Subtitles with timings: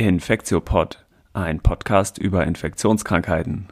[0.00, 1.04] Infektiopod,
[1.34, 3.68] ein Podcast über Infektionskrankheiten.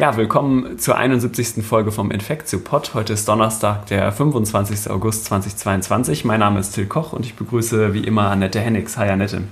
[0.00, 1.64] Ja, willkommen zur 71.
[1.64, 2.92] Folge vom Infektiopod.
[2.94, 4.90] Heute ist Donnerstag, der 25.
[4.90, 6.24] August 2022.
[6.24, 8.96] Mein Name ist Till Koch und ich begrüße wie immer Annette Hennigs.
[8.96, 9.42] Hi Annette.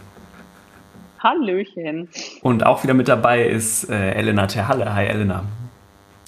[1.25, 2.09] Hallöchen.
[2.43, 4.95] Und auch wieder mit dabei ist äh, Elena Terhalle.
[4.95, 5.45] Hi Elena.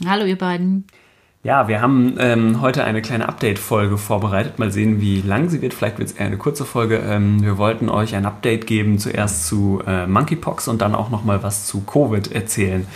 [0.07, 0.87] Hallo ihr beiden.
[1.43, 4.59] Ja, wir haben ähm, heute eine kleine Update-Folge vorbereitet.
[4.59, 5.75] Mal sehen, wie lang sie wird.
[5.75, 6.97] Vielleicht wird es eher eine kurze Folge.
[6.97, 11.43] Ähm, wir wollten euch ein Update geben, zuerst zu äh, Monkeypox und dann auch nochmal
[11.45, 12.87] was zu Covid erzählen.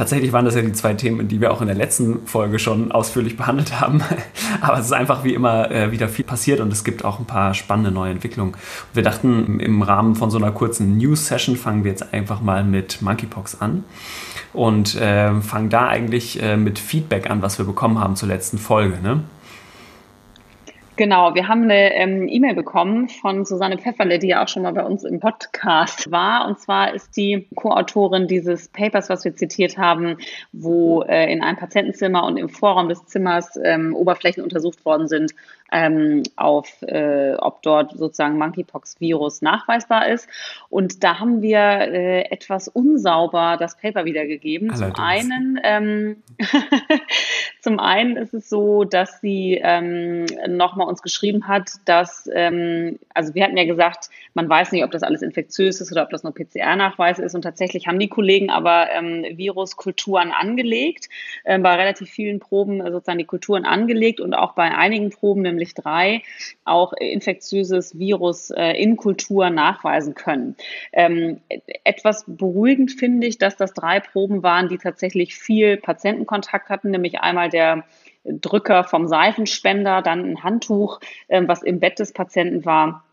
[0.00, 2.90] Tatsächlich waren das ja die zwei Themen, die wir auch in der letzten Folge schon
[2.90, 4.02] ausführlich behandelt haben.
[4.62, 7.26] Aber es ist einfach wie immer äh, wieder viel passiert und es gibt auch ein
[7.26, 8.54] paar spannende neue Entwicklungen.
[8.94, 13.02] Wir dachten, im Rahmen von so einer kurzen News-Session fangen wir jetzt einfach mal mit
[13.02, 13.84] Monkeypox an
[14.54, 18.56] und äh, fangen da eigentlich äh, mit Feedback an, was wir bekommen haben zur letzten
[18.56, 19.02] Folge.
[19.02, 19.22] Ne?
[21.00, 24.74] Genau, wir haben eine ähm, E-Mail bekommen von Susanne Pfefferle, die ja auch schon mal
[24.74, 26.46] bei uns im Podcast war.
[26.46, 30.18] Und zwar ist die Co-Autorin dieses Papers, was wir zitiert haben,
[30.52, 35.32] wo äh, in einem Patientenzimmer und im Vorraum des Zimmers ähm, Oberflächen untersucht worden sind,
[35.72, 40.28] ähm, auf, äh, ob dort sozusagen Monkeypox-Virus nachweisbar ist.
[40.68, 44.70] Und da haben wir äh, etwas unsauber das Paper wiedergegeben.
[44.70, 44.94] Allerdings.
[44.94, 46.22] Zum einen, ähm,
[47.60, 53.34] zum einen ist es so, dass sie ähm, nochmal uns geschrieben hat, dass, ähm, also
[53.34, 56.22] wir hatten ja gesagt, man weiß nicht, ob das alles infektiös ist oder ob das
[56.22, 57.34] nur PCR-Nachweis ist.
[57.34, 61.08] Und tatsächlich haben die Kollegen aber ähm, Viruskulturen angelegt,
[61.44, 65.74] äh, bei relativ vielen Proben sozusagen die Kulturen angelegt und auch bei einigen Proben, nämlich
[65.74, 66.22] drei,
[66.64, 70.56] auch infektiöses Virus äh, in Kultur nachweisen können.
[70.92, 71.40] Ähm,
[71.84, 77.20] etwas beruhigend finde ich, dass das drei Proben waren, die tatsächlich viel Patientenkontakt hatten, nämlich
[77.20, 77.84] einmal der
[78.24, 83.04] Drücker vom Seifenspender, dann ein Handtuch, ähm, was im Bett des Patienten war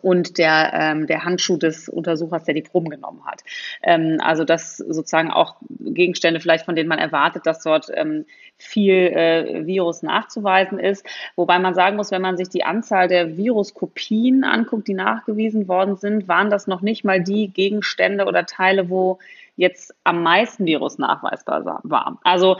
[0.00, 3.42] und der, ähm, der Handschuh des Untersuchers, der die Proben genommen hat.
[3.82, 8.24] Ähm, also das sozusagen auch Gegenstände vielleicht, von denen man erwartet, dass dort ähm,
[8.56, 11.04] viel äh, Virus nachzuweisen ist.
[11.36, 15.96] Wobei man sagen muss, wenn man sich die Anzahl der Viruskopien anguckt, die nachgewiesen worden
[15.96, 19.18] sind, waren das noch nicht mal die Gegenstände oder Teile, wo
[19.56, 22.18] jetzt am meisten Virus nachweisbar war.
[22.24, 22.56] Also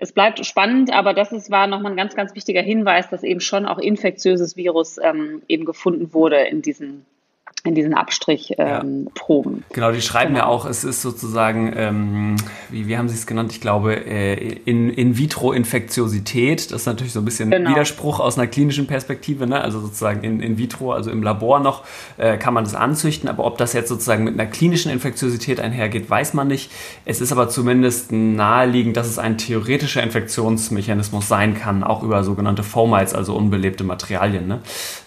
[0.00, 3.40] es bleibt spannend, aber das ist, war nochmal ein ganz, ganz wichtiger Hinweis, dass eben
[3.40, 7.04] schon auch infektiöses Virus ähm, eben gefunden wurde in diesen
[7.62, 9.52] in diesen Abstrichproben.
[9.52, 9.74] Ähm, ja.
[9.74, 10.46] Genau, die schreiben genau.
[10.46, 12.36] ja auch, es ist sozusagen, ähm,
[12.70, 13.52] wie, wie haben sie es genannt?
[13.52, 14.34] Ich glaube, äh,
[14.64, 16.70] in, in vitro Infektiosität.
[16.70, 17.70] Das ist natürlich so ein bisschen genau.
[17.70, 19.46] Widerspruch aus einer klinischen Perspektive.
[19.46, 19.60] Ne?
[19.60, 21.84] Also sozusagen in, in vitro, also im Labor noch,
[22.16, 23.28] äh, kann man das anzüchten.
[23.28, 26.70] Aber ob das jetzt sozusagen mit einer klinischen Infektiosität einhergeht, weiß man nicht.
[27.04, 32.62] Es ist aber zumindest naheliegend, dass es ein theoretischer Infektionsmechanismus sein kann, auch über sogenannte
[32.62, 34.48] Fomites, also unbelebte Materialien.
[34.48, 34.60] Ne?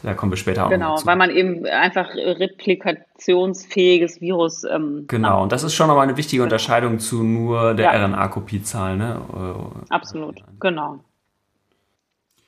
[0.04, 2.10] Da kommen wir später auch genau, noch Genau, weil man eben einfach
[2.44, 4.64] replikationsfähiges Virus.
[4.64, 8.06] Ähm, genau, und das ist schon nochmal eine wichtige Unterscheidung zu nur der ja.
[8.06, 8.98] RNA-Kopiezahl.
[8.98, 9.22] Ne?
[9.90, 11.00] Absolut, genau.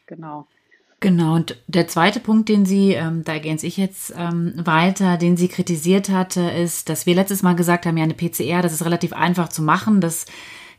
[0.08, 0.48] Genau.
[1.02, 5.38] Genau, und der zweite Punkt, den sie, ähm, da ergänze ich jetzt ähm, weiter, den
[5.38, 8.86] sie kritisiert hatte, ist, dass wir letztes Mal gesagt haben, ja, eine PCR, das ist
[8.86, 10.26] relativ einfach zu machen, das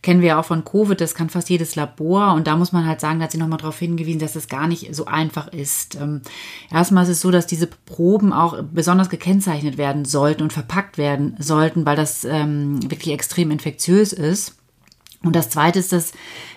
[0.03, 2.35] kennen wir ja auch von Covid, das kann fast jedes Labor.
[2.35, 4.67] Und da muss man halt sagen, da hat sie nochmal darauf hingewiesen, dass das gar
[4.67, 5.97] nicht so einfach ist.
[5.97, 6.23] Ähm,
[6.71, 11.37] erstmal ist es so, dass diese Proben auch besonders gekennzeichnet werden sollten und verpackt werden
[11.39, 14.57] sollten, weil das ähm, wirklich extrem infektiös ist.
[15.23, 16.13] Und das Zweite ist, dass,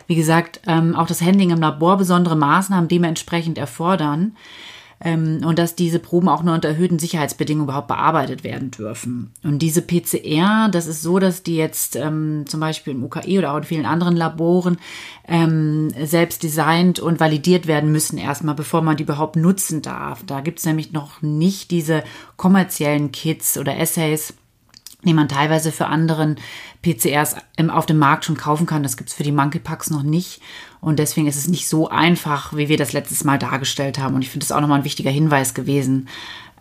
[0.08, 4.36] wie gesagt, ähm, auch das Handling im Labor besondere Maßnahmen dementsprechend erfordern
[5.02, 9.32] ähm, und dass diese Proben auch nur unter erhöhten Sicherheitsbedingungen überhaupt bearbeitet werden dürfen.
[9.44, 13.54] Und diese PCR, das ist so, dass die jetzt ähm, zum Beispiel im UKE oder
[13.54, 14.78] auch in vielen anderen Laboren
[15.28, 20.24] ähm, selbst designt und validiert werden müssen erstmal, bevor man die überhaupt nutzen darf.
[20.26, 22.04] Da gibt es nämlich noch nicht diese
[22.36, 24.34] kommerziellen Kits oder Essays,
[25.04, 26.36] die man teilweise für anderen
[26.82, 27.38] PCRs
[27.70, 28.84] auf dem Markt schon kaufen kann.
[28.84, 30.42] Das gibt's für die Monkeypacks noch nicht.
[30.82, 34.16] Und deswegen ist es nicht so einfach, wie wir das letztes Mal dargestellt haben.
[34.16, 36.08] Und ich finde das auch nochmal ein wichtiger Hinweis gewesen,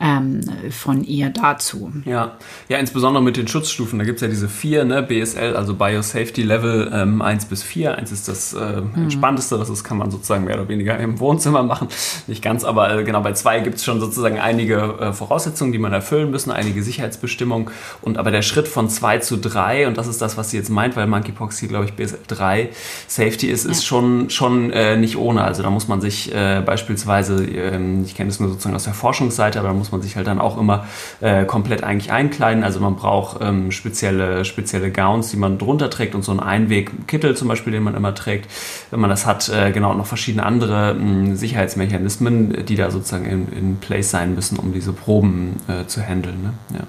[0.00, 0.40] ähm,
[0.70, 1.92] von ihr dazu.
[2.04, 2.36] Ja.
[2.68, 3.98] ja, insbesondere mit den Schutzstufen.
[3.98, 7.96] Da gibt es ja diese vier, ne, BSL, also Biosafety Level ähm, 1 bis 4.
[7.96, 9.04] Eins ist das äh, mhm.
[9.04, 11.88] entspannteste, das ist, kann man sozusagen mehr oder weniger im Wohnzimmer machen.
[12.26, 15.78] Nicht ganz, aber äh, genau bei zwei gibt es schon sozusagen einige äh, Voraussetzungen, die
[15.78, 17.70] man erfüllen müssen, einige Sicherheitsbestimmungen.
[18.02, 20.70] Und aber der Schritt von zwei zu drei, und das ist das, was sie jetzt
[20.70, 22.70] meint, weil Monkeypox hier, glaube ich, BSL 3
[23.06, 23.70] Safety ist, ja.
[23.70, 25.42] ist schon schon, schon äh, nicht ohne.
[25.42, 28.94] Also da muss man sich äh, beispielsweise, ähm, ich kenne es nur sozusagen aus der
[28.94, 30.86] Forschungsseite, aber da muss man sich halt dann auch immer
[31.20, 32.64] äh, komplett eigentlich einkleiden.
[32.64, 37.36] Also man braucht ähm, spezielle, spezielle Gowns, die man drunter trägt und so einen Einwegkittel
[37.36, 38.50] zum Beispiel, den man immer trägt.
[38.90, 43.26] Wenn man das hat, äh, genau, noch verschiedene andere mh, hm, Sicherheitsmechanismen, die da sozusagen
[43.26, 46.42] in, in place sein müssen, um diese Proben äh, zu handeln.
[46.42, 46.78] Ne?
[46.78, 46.86] Ja.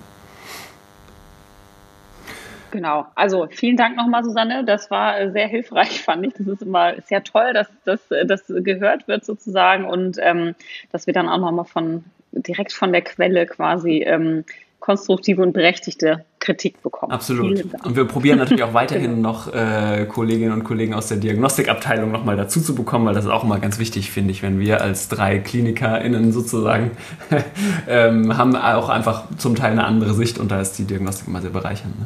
[2.71, 3.07] Genau.
[3.15, 4.63] Also vielen Dank nochmal, Susanne.
[4.63, 6.33] Das war äh, sehr hilfreich, fand ich.
[6.33, 10.55] Das ist immer sehr toll, dass das dass gehört wird sozusagen und ähm,
[10.91, 14.43] dass wir dann auch nochmal von direkt von der Quelle quasi ähm,
[14.79, 17.11] konstruktive und berechtigte Kritik bekommen.
[17.11, 17.63] Absolut.
[17.83, 19.29] Und wir probieren natürlich auch weiterhin genau.
[19.29, 23.31] noch äh, Kolleginnen und Kollegen aus der Diagnostikabteilung nochmal dazu zu bekommen, weil das ist
[23.31, 26.91] auch immer ganz wichtig, finde ich, wenn wir als drei KlinikerInnen sozusagen
[27.87, 31.41] ähm, haben auch einfach zum Teil eine andere Sicht und da ist die Diagnostik immer
[31.41, 31.99] sehr bereichernd.
[31.99, 32.05] Ne?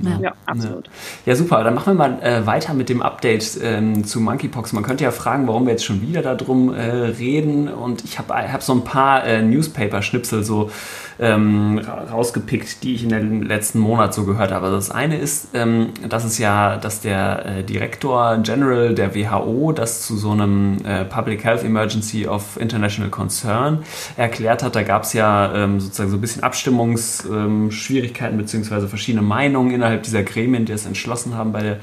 [0.00, 0.20] Genau.
[0.20, 0.88] Ja, absolut.
[1.26, 1.64] Ja, super.
[1.64, 4.72] Dann machen wir mal äh, weiter mit dem Update ähm, zu Monkeypox.
[4.72, 7.68] Man könnte ja fragen, warum wir jetzt schon wieder darum äh, reden.
[7.68, 10.70] Und ich habe hab so ein paar äh, Newspaper-Schnipsel so
[11.18, 14.66] ähm, rausgepickt, die ich in den letzten Monat so gehört habe.
[14.66, 19.72] Also das eine ist, ähm, dass es ja, dass der äh, Direktor General der WHO
[19.72, 23.84] das zu so einem äh, Public Health Emergency of International Concern
[24.16, 24.74] erklärt hat.
[24.74, 30.22] Da gab es ja ähm, sozusagen so ein bisschen Abstimmungsschwierigkeiten beziehungsweise verschiedene Meinungen innerhalb dieser
[30.22, 31.78] Gremien, die es entschlossen haben bei der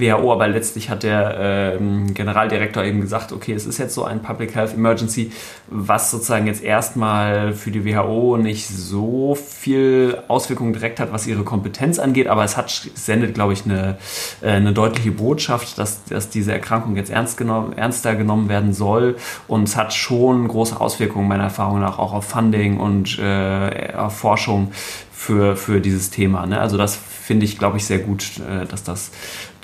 [0.00, 4.22] WHO, aber letztlich hat der äh, Generaldirektor eben gesagt, okay, es ist jetzt so ein
[4.22, 5.32] Public Health Emergency,
[5.68, 11.44] was sozusagen jetzt erstmal für die WHO nicht so viel Auswirkungen direkt hat, was ihre
[11.44, 13.98] Kompetenz angeht, aber es hat, sendet, glaube ich, eine,
[14.40, 19.16] äh, eine deutliche Botschaft, dass, dass diese Erkrankung jetzt ernst genommen, ernster genommen werden soll
[19.48, 24.16] und es hat schon große Auswirkungen meiner Erfahrung nach auch auf Funding und äh, auf
[24.16, 24.72] Forschung
[25.20, 26.46] für, für dieses Thema.
[26.46, 26.58] Ne?
[26.58, 29.10] Also das finde ich, glaube ich, sehr gut, äh, dass, das,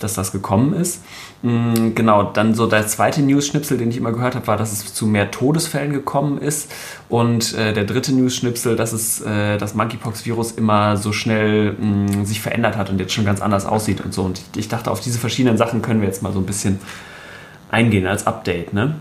[0.01, 1.03] dass das gekommen ist.
[1.43, 4.93] Mm, genau, dann so der zweite News-Schnipsel, den ich immer gehört habe, war, dass es
[4.95, 6.71] zu mehr Todesfällen gekommen ist.
[7.09, 11.87] Und äh, der dritte News-Schnipsel, dass es äh, das Monkeypox-Virus immer so schnell mh,
[12.21, 14.23] mm, sich verändert hat und jetzt schon ganz anders aussieht und so.
[14.23, 16.79] Und ich, ich dachte, auf diese verschiedenen Sachen können wir jetzt mal so ein bisschen
[17.71, 18.73] eingehen als Update.
[18.73, 18.97] Ne?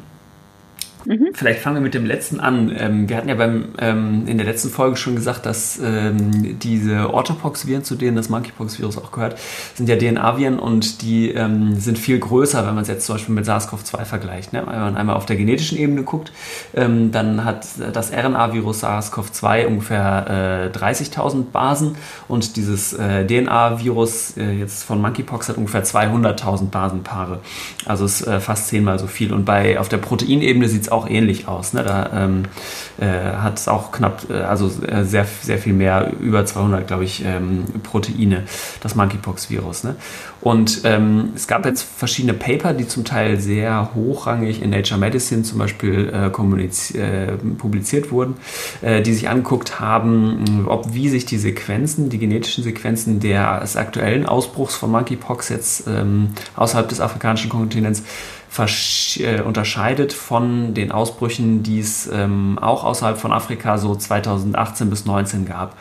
[1.06, 1.30] Mhm.
[1.34, 2.76] Vielleicht fangen wir mit dem letzten an.
[2.78, 7.14] Ähm, wir hatten ja beim, ähm, in der letzten Folge schon gesagt, dass ähm, diese
[7.14, 9.38] Orthopox-Viren, zu denen das Monkeypox-Virus auch gehört,
[9.76, 13.36] sind ja DNA-Viren und die ähm, sind viel größer, wenn man es jetzt zum Beispiel
[13.36, 14.54] mit SARS-CoV-2 vergleicht.
[14.54, 14.64] Ne?
[14.66, 16.32] Wenn man einmal auf der genetischen Ebene guckt,
[16.74, 21.96] ähm, dann hat das RNA-Virus SARS-CoV-2 ungefähr äh, 30.000 Basen
[22.28, 27.40] und dieses äh, DNA-Virus äh, jetzt von Monkeypox hat ungefähr 200.000 Basenpaare.
[27.86, 29.34] Also ist äh, fast zehnmal so viel.
[29.34, 31.74] Und bei, auf der Proteinebene sieht es auch ähnlich aus.
[31.74, 31.84] Ne?
[31.84, 32.44] Da ähm,
[32.98, 37.04] äh, hat es auch knapp, äh, also äh, sehr, sehr viel mehr, über 200, glaube
[37.04, 38.44] ich, ähm, Proteine,
[38.82, 39.84] das Monkeypox-Virus.
[39.84, 39.96] Ne?
[40.42, 45.44] Und ähm, es gab jetzt verschiedene Paper, die zum Teil sehr hochrangig in Nature Medicine
[45.44, 48.36] zum Beispiel äh, äh, publiziert wurden,
[48.82, 54.26] äh, die sich angeguckt haben, ob wie sich die Sequenzen, die genetischen Sequenzen des aktuellen
[54.26, 58.04] Ausbruchs von Monkeypox jetzt ähm, außerhalb des afrikanischen Kontinents
[59.46, 65.46] unterscheidet von den Ausbrüchen, die es ähm, auch außerhalb von Afrika so 2018 bis 2019
[65.46, 65.76] gab.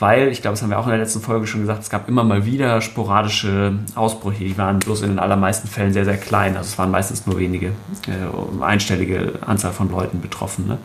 [0.00, 2.08] Weil, ich glaube, das haben wir auch in der letzten Folge schon gesagt, es gab
[2.08, 4.42] immer mal wieder sporadische Ausbrüche.
[4.42, 6.56] Die waren bloß in den allermeisten Fällen sehr, sehr klein.
[6.56, 10.66] Also es waren meistens nur wenige, äh, einstellige Anzahl von Leuten betroffen.
[10.66, 10.78] Ne?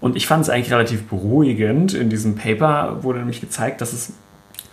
[0.00, 1.94] Und ich fand es eigentlich relativ beruhigend.
[1.94, 4.12] In diesem Paper wurde nämlich gezeigt, dass es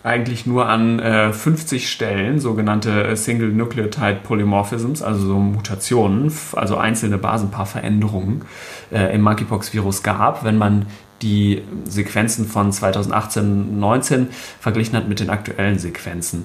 [0.04, 7.18] eigentlich nur an äh, 50 Stellen sogenannte Single Nucleotide Polymorphisms, also so Mutationen, also einzelne
[7.18, 8.42] Basenpaarveränderungen
[8.90, 10.86] äh, im Monkeypox-Virus gab, wenn man
[11.22, 14.28] die Sequenzen von 2018, 19
[14.60, 16.44] verglichen hat mit den aktuellen Sequenzen.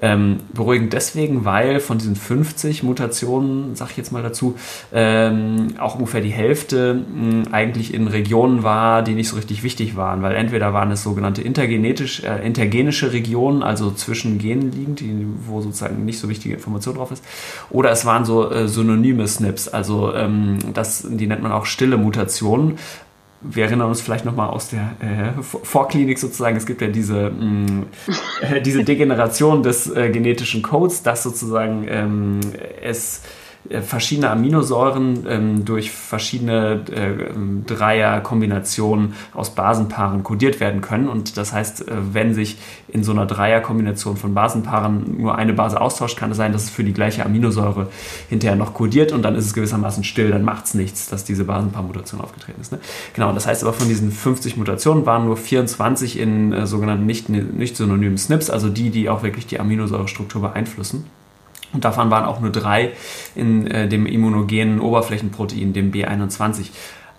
[0.00, 4.56] Ähm, beruhigend deswegen, weil von diesen 50 Mutationen, sag ich jetzt mal dazu,
[4.92, 9.96] ähm, auch ungefähr die Hälfte mh, eigentlich in Regionen war, die nicht so richtig wichtig
[9.96, 15.26] waren, weil entweder waren es sogenannte intergenetisch, äh, intergenische Regionen, also zwischen Genen liegend, die,
[15.46, 17.24] wo sozusagen nicht so wichtige Information drauf ist,
[17.70, 21.96] oder es waren so äh, synonyme SNPs, also ähm, das, die nennt man auch stille
[21.96, 22.78] Mutationen,
[23.40, 27.44] wir erinnern uns vielleicht nochmal aus der äh, Vorklinik sozusagen, es gibt ja diese, mh,
[27.44, 27.86] mm,
[28.64, 32.40] diese Degeneration des äh, genetischen Codes, dass sozusagen ähm,
[32.82, 33.22] es
[33.82, 41.08] verschiedene Aminosäuren ähm, durch verschiedene äh, Dreierkombinationen aus Basenpaaren kodiert werden können.
[41.08, 42.56] Und das heißt, äh, wenn sich
[42.88, 46.70] in so einer Dreierkombination von Basenpaaren nur eine Base austauscht, kann es sein, dass es
[46.70, 47.88] für die gleiche Aminosäure
[48.28, 51.44] hinterher noch kodiert und dann ist es gewissermaßen still, dann macht es nichts, dass diese
[51.44, 52.72] Basenpaarmutation aufgetreten ist.
[52.72, 52.78] Ne?
[53.14, 57.28] Genau, das heißt aber von diesen 50 Mutationen waren nur 24 in äh, sogenannten nicht,
[57.28, 61.04] nicht synonymen SNPs, also die, die auch wirklich die Aminosäurestruktur beeinflussen.
[61.72, 62.92] Und davon waren auch nur drei
[63.34, 66.70] in äh, dem immunogenen Oberflächenprotein, dem B21.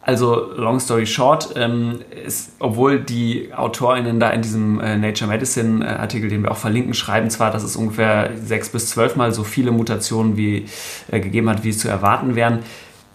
[0.02, 5.86] Also, long story short, ähm, ist, obwohl die AutorInnen da in diesem äh, Nature Medicine
[5.86, 9.44] äh, Artikel, den wir auch verlinken, schreiben zwar, dass es ungefähr sechs bis zwölfmal so
[9.44, 10.66] viele Mutationen wie,
[11.12, 12.60] äh, gegeben hat, wie es zu erwarten wären,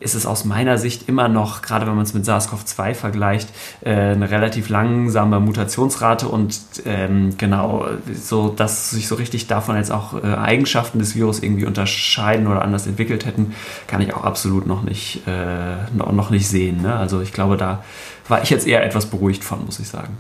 [0.04, 3.48] ist es aus meiner Sicht immer noch, gerade wenn man es mit SARS-CoV-2 vergleicht,
[3.80, 9.90] äh, eine relativ langsame Mutationsrate und ähm, genau, so dass sich so richtig davon jetzt
[9.90, 13.54] auch äh, Eigenschaften des Virus irgendwie unterscheiden oder anders entwickelt hätten,
[13.86, 16.82] kann ich auch absolut noch nicht, äh, noch nicht sehen.
[16.82, 16.94] Ne?
[16.94, 17.82] Also ich glaube, da
[18.28, 20.16] war ich jetzt eher etwas beruhigt von, muss ich sagen.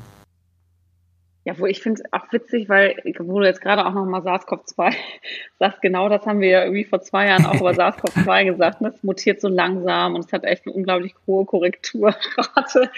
[1.44, 4.94] Ja, wo ich finde es auch witzig, weil, wo du jetzt gerade auch nochmal SARS-CoV-2
[5.58, 8.80] sagst, genau das haben wir ja irgendwie vor zwei Jahren auch über SARS-CoV-2 gesagt.
[8.80, 8.88] Ne?
[8.88, 12.90] Es mutiert so langsam und es hat echt eine unglaublich hohe Korrekturrate.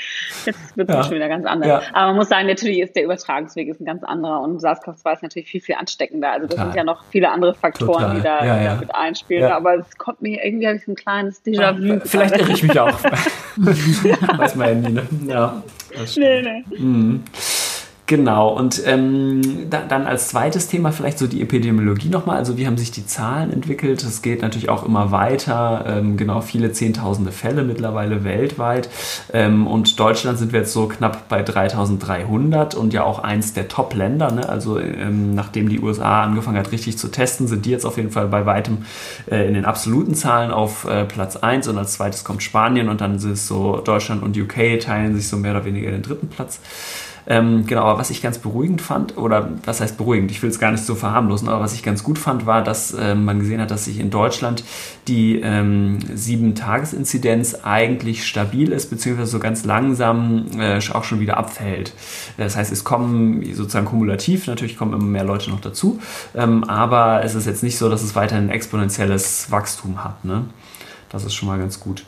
[0.45, 1.03] Jetzt wird es ja.
[1.03, 1.69] schon wieder ganz anders.
[1.69, 1.83] Ja.
[1.93, 5.23] Aber man muss sagen, natürlich ist der Übertragungsweg ist ein ganz anderer und SARS-CoV-2 ist
[5.25, 6.31] natürlich viel, viel ansteckender.
[6.31, 8.17] Also das sind ja noch viele andere Faktoren, Total.
[8.17, 8.77] die da ja, ja.
[8.77, 9.51] mit einspielen.
[9.51, 12.01] Aber es kommt mir irgendwie habe ich ein kleines Déjà-vu.
[12.05, 13.03] Vielleicht irre ich mich auch.
[13.57, 15.07] Weiß man ja nie, ne?
[15.27, 15.63] Ja.
[16.17, 16.65] Nee, nee.
[16.79, 17.25] Mhm.
[18.09, 22.37] Genau, und ähm, da, dann als zweites Thema vielleicht so die Epidemiologie nochmal.
[22.37, 24.05] Also wie haben sich die Zahlen entwickelt?
[24.05, 25.85] Es geht natürlich auch immer weiter.
[25.89, 28.89] Ähm, genau, viele Zehntausende Fälle mittlerweile weltweit.
[29.33, 33.67] Ähm, und Deutschland sind wir jetzt so knapp bei 3300 und ja auch eins der
[33.67, 34.31] Top-Länder.
[34.31, 34.49] Ne?
[34.49, 38.13] Also ähm, nachdem die USA angefangen hat, richtig zu testen, sind die jetzt auf jeden
[38.13, 38.85] Fall bei weitem
[39.29, 43.01] äh, in den absoluten Zahlen auf äh, Platz 1 und als zweites kommt Spanien und
[43.01, 46.29] dann ist es so Deutschland und UK teilen sich so mehr oder weniger den dritten
[46.29, 46.61] Platz.
[47.29, 50.59] Ähm, genau, aber was ich ganz beruhigend fand, oder was heißt beruhigend, ich will es
[50.59, 53.61] gar nicht so verharmlosen, aber was ich ganz gut fand, war, dass ähm, man gesehen
[53.61, 54.63] hat, dass sich in Deutschland
[55.09, 61.93] die ähm, 7-Tages-Inzidenz eigentlich stabil ist, beziehungsweise so ganz langsam äh, auch schon wieder abfällt.
[62.37, 65.99] Das heißt, es kommen sozusagen kumulativ, natürlich kommen immer mehr Leute noch dazu,
[66.35, 70.25] ähm, aber es ist jetzt nicht so, dass es weiter ein exponentielles Wachstum hat.
[70.25, 70.45] Ne?
[71.09, 72.05] Das ist schon mal ganz gut.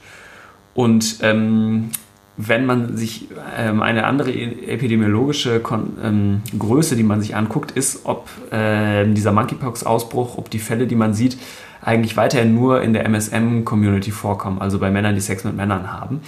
[0.74, 1.90] Und ähm,
[2.38, 3.26] wenn man sich
[3.58, 9.04] ähm, eine andere e-, epidemiologische Kon ähm, Größe, die man sich anguckt, ist, ob äh,
[9.12, 11.36] dieser Monkeypox-Ausbruch, ob die Fälle, die man sieht,
[11.82, 16.20] eigentlich weiterhin nur in der MSM-Community vorkommen, also bei Männern, die Sex mit Männern haben.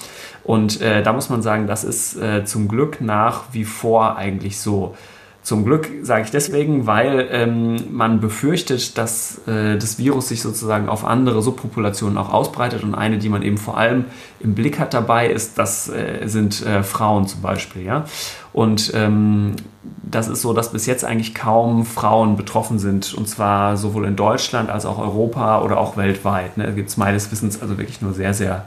[0.42, 4.58] Und äh, da muss man sagen, das ist äh, zum Glück nach wie vor eigentlich
[4.58, 4.96] so.
[5.42, 10.88] Zum Glück sage ich deswegen, weil ähm, man befürchtet, dass äh, das Virus sich sozusagen
[10.88, 14.04] auf andere Subpopulationen auch ausbreitet und eine, die man eben vor allem
[14.40, 18.04] im Blick hat dabei, ist, das äh, sind äh, Frauen zum Beispiel, ja.
[18.52, 19.56] Und ähm,
[20.02, 24.16] das ist so, dass bis jetzt eigentlich kaum Frauen betroffen sind und zwar sowohl in
[24.16, 26.58] Deutschland als auch Europa oder auch weltweit.
[26.58, 26.64] Ne?
[26.64, 28.66] Da gibt es meines Wissens also wirklich nur sehr, sehr,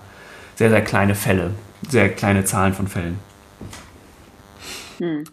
[0.55, 1.51] sehr, sehr kleine Fälle,
[1.87, 3.19] sehr kleine Zahlen von Fällen.
[4.97, 5.23] Hm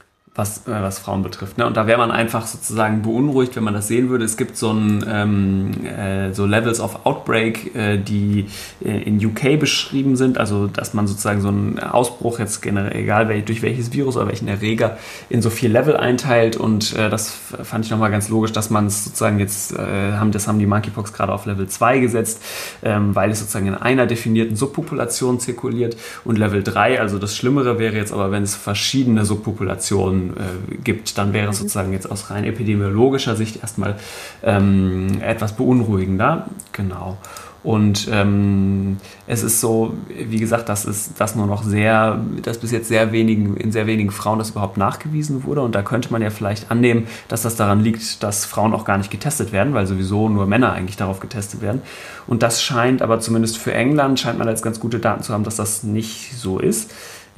[0.41, 1.59] was, äh, was Frauen betrifft.
[1.59, 1.67] Ne?
[1.67, 4.25] Und da wäre man einfach sozusagen beunruhigt, wenn man das sehen würde.
[4.25, 8.47] Es gibt so, ein, ähm, äh, so Levels of Outbreak, äh, die
[8.83, 13.29] äh, in UK beschrieben sind, also dass man sozusagen so einen Ausbruch jetzt generell, egal
[13.29, 14.97] wel, durch welches Virus oder welchen Erreger,
[15.29, 16.57] in so vier Level einteilt.
[16.57, 17.31] Und äh, das
[17.63, 20.67] fand ich nochmal ganz logisch, dass man es sozusagen jetzt, äh, haben, das haben die
[20.67, 22.43] Monkeypox gerade auf Level 2 gesetzt,
[22.83, 25.97] ähm, weil es sozusagen in einer definierten Subpopulation zirkuliert.
[26.25, 31.19] Und Level 3, also das Schlimmere wäre jetzt aber, wenn es verschiedene Subpopulationen äh, gibt,
[31.19, 33.97] dann wäre es sozusagen jetzt aus rein epidemiologischer Sicht erstmal
[34.43, 36.47] ähm, etwas beunruhigender.
[36.73, 37.19] Genau.
[37.63, 38.97] Und ähm,
[39.27, 43.13] es ist so, wie gesagt, dass es das nur noch sehr, dass bis jetzt sehr
[43.13, 45.61] wenigen, in sehr wenigen Frauen das überhaupt nachgewiesen wurde.
[45.61, 48.97] Und da könnte man ja vielleicht annehmen, dass das daran liegt, dass Frauen auch gar
[48.97, 51.83] nicht getestet werden, weil sowieso nur Männer eigentlich darauf getestet werden.
[52.27, 55.45] Und das scheint aber zumindest für England, scheint man jetzt ganz gute Daten zu haben,
[55.45, 56.91] dass das nicht so ist.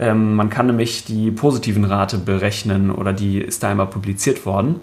[0.02, 4.80] Ähm, man kann nämlich die positiven Rate berechnen oder die ist da einmal publiziert worden.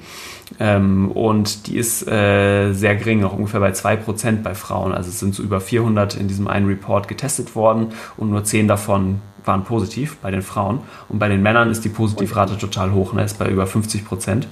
[0.61, 4.93] Ähm, und die ist äh, sehr gering, auch ungefähr bei 2% bei Frauen.
[4.93, 8.69] Also es sind so über 400 in diesem einen Report getestet worden und nur 10
[8.69, 10.79] davon waren positiv bei den Frauen.
[11.09, 13.23] Und bei den Männern ist die Positivrate total hoch, ne?
[13.23, 14.47] ist bei über 50 Prozent.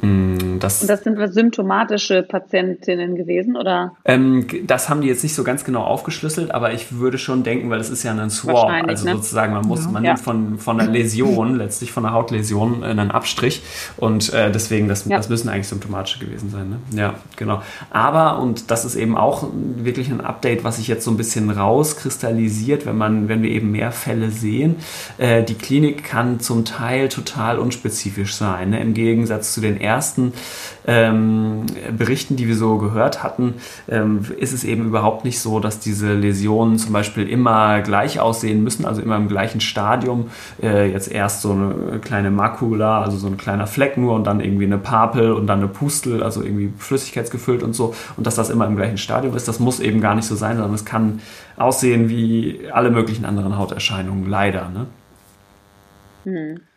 [0.00, 3.92] Mm, das, Und das sind symptomatische Patientinnen gewesen, oder?
[4.06, 7.68] Ähm, das haben die jetzt nicht so ganz genau aufgeschlüsselt, aber ich würde schon denken,
[7.68, 9.12] weil das ist ja ein Swab, also ne?
[9.12, 9.90] sozusagen, man muss, ja.
[9.90, 10.12] man ja.
[10.12, 13.62] nimmt von, von einer Läsion, letztlich von einer Hautläsion, einen Abstrich.
[13.98, 15.18] Und äh, deswegen, das, ja.
[15.18, 16.70] das müssen eigentlich symptomatische gewesen sein.
[16.70, 16.98] Ne?
[16.98, 17.60] Ja, genau.
[17.90, 21.50] Aber, und das ist eben auch wirklich ein Update, was sich jetzt so ein bisschen
[21.50, 24.76] rauskristallisiert, wenn man, wenn wir eben mehr Fälle sehen.
[25.18, 28.70] Äh, die Klinik kann zum Teil total unspezifisch sein.
[28.70, 28.80] Ne?
[28.80, 30.32] Im Gegensatz zu den ersten
[30.86, 33.54] ähm, Berichten, die wir so gehört hatten,
[33.88, 38.62] ähm, ist es eben überhaupt nicht so, dass diese Läsionen zum Beispiel immer gleich aussehen
[38.62, 40.30] müssen, also immer im gleichen Stadium.
[40.62, 44.40] Äh, jetzt erst so eine kleine Makula, also so ein kleiner Fleck nur und dann
[44.40, 47.94] irgendwie eine Papel und dann eine Pustel, also irgendwie flüssigkeitsgefüllt und so.
[48.16, 50.56] Und dass das immer im gleichen Stadium ist, das muss eben gar nicht so sein,
[50.56, 51.20] sondern es kann
[51.56, 54.70] aussehen wie alle möglichen anderen Hauterscheinungen, leider.
[54.70, 54.86] Ne?
[56.24, 56.69] Hm.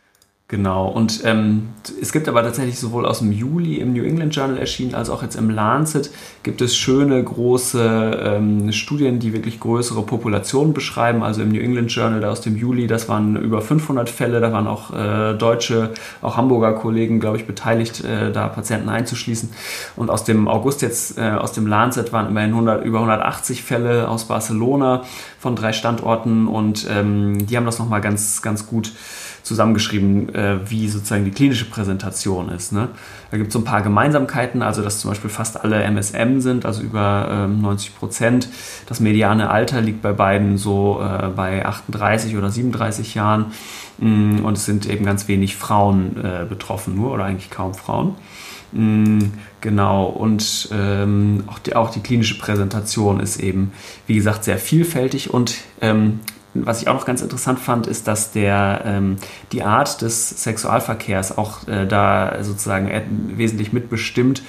[0.54, 1.70] Genau, und ähm,
[2.00, 5.24] es gibt aber tatsächlich sowohl aus dem Juli im New England Journal erschienen, als auch
[5.24, 6.12] jetzt im Lancet
[6.44, 11.24] gibt es schöne große ähm, Studien, die wirklich größere Populationen beschreiben.
[11.24, 14.54] Also im New England Journal da aus dem Juli, das waren über 500 Fälle, da
[14.54, 15.90] waren auch äh, deutsche,
[16.22, 19.50] auch Hamburger Kollegen, glaube ich, beteiligt, äh, da Patienten einzuschließen.
[19.96, 24.08] Und aus dem August jetzt, äh, aus dem Lancet waren immerhin 100, über 180 Fälle
[24.08, 25.02] aus Barcelona
[25.40, 28.92] von drei Standorten und ähm, die haben das nochmal ganz, ganz gut
[29.44, 32.72] zusammengeschrieben, äh, wie sozusagen die klinische Präsentation ist.
[32.72, 32.90] Ne?
[33.30, 36.66] Da gibt es so ein paar Gemeinsamkeiten, also dass zum Beispiel fast alle MSM sind,
[36.66, 38.48] also über ähm, 90 Prozent.
[38.88, 43.48] Das mediane Alter liegt bei beiden so äh, bei 38 oder 37 Jahren.
[44.00, 48.16] Mm, und es sind eben ganz wenig Frauen äh, betroffen, nur oder eigentlich kaum Frauen.
[48.72, 49.20] Mm,
[49.62, 53.72] genau, und ähm, auch, die, auch die klinische Präsentation ist eben,
[54.08, 56.22] wie gesagt, sehr vielfältig und ähm,
[56.54, 59.16] was ich auch noch ganz interessant fand, ist, dass der, ähm,
[59.52, 62.90] die Art des Sexualverkehrs auch äh, da sozusagen
[63.36, 64.44] wesentlich mitbestimmt,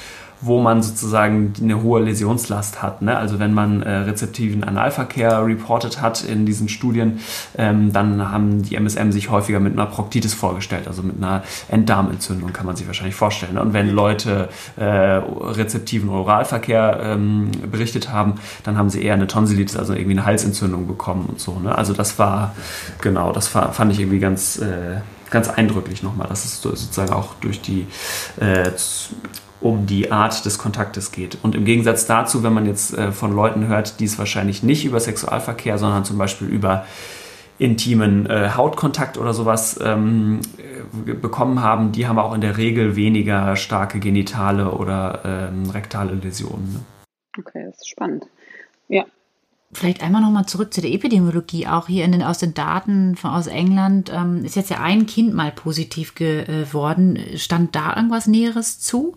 [0.44, 3.02] wo man sozusagen eine hohe Läsionslast hat.
[3.02, 3.16] Ne?
[3.16, 7.20] Also wenn man äh, rezeptiven Analverkehr reported hat in diesen Studien,
[7.56, 12.52] ähm, dann haben die MSM sich häufiger mit einer Proktitis vorgestellt, also mit einer Enddarmentzündung
[12.52, 13.54] kann man sich wahrscheinlich vorstellen.
[13.54, 13.62] Ne?
[13.62, 18.34] Und wenn Leute äh, rezeptiven Oralverkehr ähm, berichtet haben,
[18.64, 21.58] dann haben sie eher eine Tonsillitis, also irgendwie eine Halsentzündung bekommen und so.
[21.58, 21.76] Ne?
[21.76, 22.54] Also das war,
[23.00, 24.58] genau, das fand ich irgendwie ganz...
[24.58, 27.86] Äh, ganz eindrücklich nochmal, dass es sozusagen auch durch die
[28.38, 28.70] äh,
[29.64, 31.38] um die Art des Kontaktes geht.
[31.42, 34.84] Und im Gegensatz dazu, wenn man jetzt äh, von Leuten hört, die es wahrscheinlich nicht
[34.84, 36.84] über Sexualverkehr, sondern zum Beispiel über
[37.56, 42.94] intimen äh, Hautkontakt oder sowas ähm, äh, bekommen haben, die haben auch in der Regel
[42.94, 46.72] weniger starke genitale oder ähm, rektale Läsionen.
[46.74, 46.80] Ne?
[47.38, 48.26] Okay, das ist spannend.
[48.88, 49.06] Ja.
[49.72, 51.66] Vielleicht einmal nochmal zurück zu der Epidemiologie.
[51.68, 55.06] Auch hier in den, aus den Daten von, aus England ähm, ist jetzt ja ein
[55.06, 57.18] Kind mal positiv geworden.
[57.36, 59.16] Stand da irgendwas Näheres zu?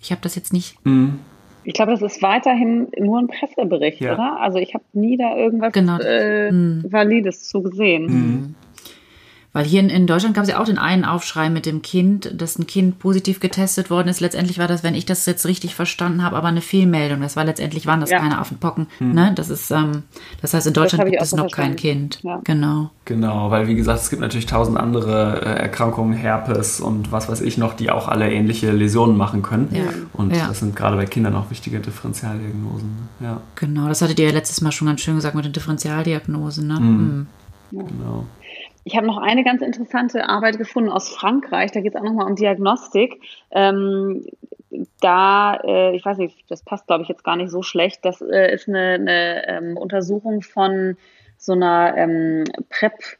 [0.00, 0.84] Ich habe das jetzt nicht.
[0.84, 1.20] Mhm.
[1.64, 4.14] Ich glaube, das ist weiterhin nur ein Pressebericht, ja.
[4.14, 4.40] oder?
[4.40, 5.98] Also ich habe nie da irgendwas genau.
[5.98, 6.84] äh, mhm.
[6.90, 8.04] Valides zu gesehen.
[8.06, 8.54] Mhm.
[9.52, 12.32] Weil hier in, in Deutschland gab es ja auch den einen Aufschrei mit dem Kind,
[12.36, 14.20] dass ein Kind positiv getestet worden ist.
[14.20, 17.22] Letztendlich war das, wenn ich das jetzt richtig verstanden habe, aber eine Fehlmeldung.
[17.22, 18.18] Das war letztendlich waren das ja.
[18.18, 18.88] keine Affenpocken.
[18.98, 19.14] Hm.
[19.14, 19.32] Ne?
[19.34, 20.02] Das ist, ähm,
[20.42, 22.20] das heißt, in Deutschland gibt es noch kein Kind.
[22.22, 22.40] Ja.
[22.44, 22.90] Genau.
[23.06, 27.40] Genau, weil wie gesagt, es gibt natürlich tausend andere äh, Erkrankungen, Herpes und was weiß
[27.40, 29.68] ich noch, die auch alle ähnliche Läsionen machen können.
[29.72, 29.84] Ja.
[30.12, 30.48] Und ja.
[30.48, 32.90] das sind gerade bei Kindern auch wichtige Differentialdiagnosen.
[33.20, 33.40] Ja.
[33.54, 36.66] Genau, das hattet ihr ja letztes Mal schon ganz schön gesagt mit den Differentialdiagnosen.
[36.66, 36.80] Ne?
[36.80, 37.26] Mhm.
[37.70, 37.86] Mhm.
[37.86, 38.26] Genau.
[38.88, 41.72] Ich habe noch eine ganz interessante Arbeit gefunden aus Frankreich.
[41.72, 43.20] Da geht es auch nochmal um Diagnostik.
[43.50, 44.24] Ähm,
[45.02, 48.06] da, äh, ich weiß nicht, das passt, glaube ich, jetzt gar nicht so schlecht.
[48.06, 50.96] Das äh, ist eine, eine ähm, Untersuchung von
[51.36, 53.17] so einer ähm, PrEP-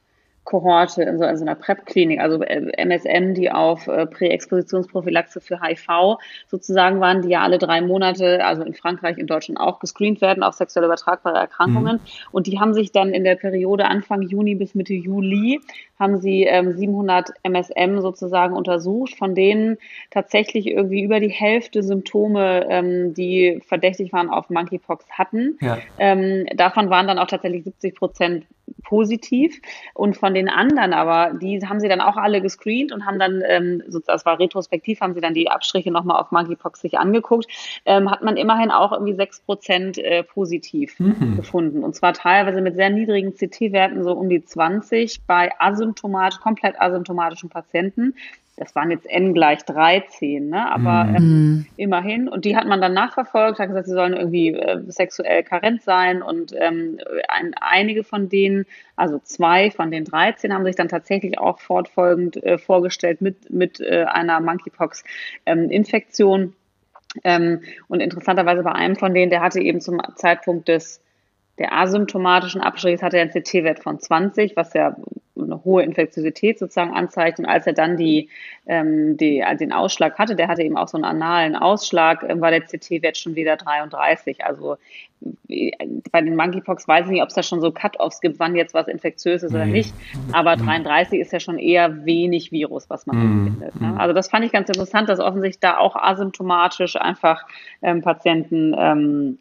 [0.48, 6.16] Kohorte in so also einer PrEP-Klinik, also äh, MSM, die auf äh, Präexpositionsprophylaxe für HIV
[6.46, 10.42] sozusagen waren, die ja alle drei Monate, also in Frankreich, in Deutschland auch gescreent werden
[10.42, 11.96] auf sexuell übertragbare Erkrankungen.
[11.96, 12.00] Mhm.
[12.32, 15.60] Und die haben sich dann in der Periode Anfang Juni bis Mitte Juli
[15.98, 19.78] haben sie ähm, 700 MSM sozusagen untersucht, von denen
[20.10, 25.58] tatsächlich irgendwie über die Hälfte Symptome, ähm, die verdächtig waren auf Monkeypox hatten.
[25.60, 25.78] Ja.
[25.98, 28.46] Ähm, davon waren dann auch tatsächlich 70 Prozent
[28.84, 29.60] positiv.
[29.94, 33.42] Und von den anderen aber, die haben sie dann auch alle gescreent und haben dann,
[33.44, 37.46] ähm, das war retrospektiv, haben sie dann die Abstriche nochmal auf Monkeypox sich angeguckt,
[37.84, 41.36] ähm, hat man immerhin auch irgendwie 6 Prozent äh, positiv mhm.
[41.36, 41.82] gefunden.
[41.82, 46.80] Und zwar teilweise mit sehr niedrigen CT-Werten, so um die 20 bei Asym asymptomatisch, komplett
[46.80, 48.14] asymptomatischen Patienten.
[48.58, 50.68] Das waren jetzt N gleich 13, ne?
[50.70, 51.16] aber mhm.
[51.16, 52.28] ähm, immerhin.
[52.28, 56.22] Und die hat man dann nachverfolgt, hat gesagt, sie sollen irgendwie äh, sexuell karent sein.
[56.22, 58.66] Und ähm, ein, einige von denen,
[58.96, 63.80] also zwei von den 13, haben sich dann tatsächlich auch fortfolgend äh, vorgestellt mit, mit
[63.80, 66.54] äh, einer Monkeypox-Infektion.
[67.24, 71.00] Ähm, und interessanterweise bei einem von denen, der hatte eben zum Zeitpunkt des
[71.58, 74.96] der asymptomatischen Abstrichs hatte er einen CT-Wert von 20, was ja
[75.36, 77.38] eine hohe Infektiosität sozusagen anzeigt.
[77.38, 78.28] Und als er dann die,
[78.66, 82.40] ähm, die, also den Ausschlag hatte, der hatte eben auch so einen analen Ausschlag, äh,
[82.40, 84.44] war der CT-Wert schon wieder 33.
[84.44, 84.76] Also
[85.48, 85.70] äh,
[86.10, 88.74] bei den Monkeypox weiß ich nicht, ob es da schon so Cut-Offs gibt, wann jetzt
[88.74, 89.94] was infektiös ist oder nicht.
[90.32, 93.44] Aber 33 ist ja schon eher wenig Virus, was man mhm.
[93.44, 93.80] findet.
[93.80, 93.94] Ne?
[93.98, 97.44] Also das fand ich ganz interessant, dass offensichtlich da auch asymptomatisch einfach
[97.82, 99.38] ähm, Patienten ähm,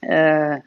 [0.00, 0.60] äh, äh,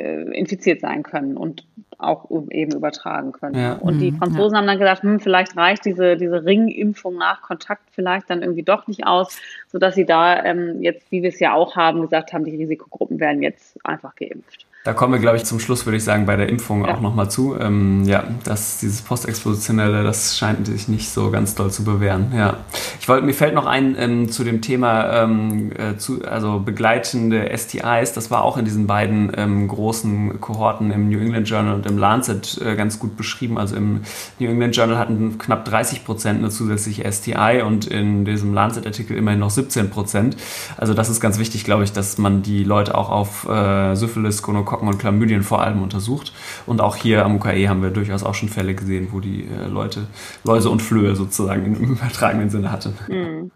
[0.00, 1.64] infiziert sein können und
[1.98, 3.58] auch eben übertragen können.
[3.58, 3.74] Ja.
[3.74, 4.58] Und die mhm, Franzosen ja.
[4.58, 8.86] haben dann gesagt, hm, vielleicht reicht diese, diese Ringimpfung nach Kontakt vielleicht dann irgendwie doch
[8.86, 12.44] nicht aus, sodass sie da ähm, jetzt, wie wir es ja auch haben, gesagt haben,
[12.44, 14.66] die Risikogruppen werden jetzt einfach geimpft.
[14.84, 16.94] Da kommen wir, glaube ich, zum Schluss, würde ich sagen, bei der Impfung ja.
[16.94, 17.56] auch nochmal zu.
[17.58, 22.34] Ähm, ja, dass dieses Postexpositionelle, das scheint sich nicht so ganz doll zu bewähren.
[22.36, 22.58] Ja.
[23.00, 27.50] Ich wollte, mir fällt noch ein ähm, zu dem Thema, ähm, äh, zu, also begleitende
[27.56, 28.12] STIs.
[28.12, 31.96] Das war auch in diesen beiden ähm, großen Kohorten im New England Journal und im
[31.96, 33.56] Lancet äh, ganz gut beschrieben.
[33.56, 34.02] Also im
[34.38, 39.40] New England Journal hatten knapp 30 Prozent eine zusätzliche STI und in diesem Lancet-Artikel immerhin
[39.40, 40.36] noch 17 Prozent.
[40.76, 44.42] Also das ist ganz wichtig, glaube ich, dass man die Leute auch auf äh, Syphilis,
[44.42, 46.32] Gonokokken Pocken und Chlamydien vor allem untersucht.
[46.66, 49.68] Und auch hier am UKE haben wir durchaus auch schon Fälle gesehen, wo die äh,
[49.68, 50.08] Leute
[50.42, 52.94] Läuse und Flöhe sozusagen im übertragenen Sinne hatten.
[53.08, 53.50] Mhm.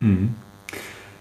[0.00, 0.34] mhm.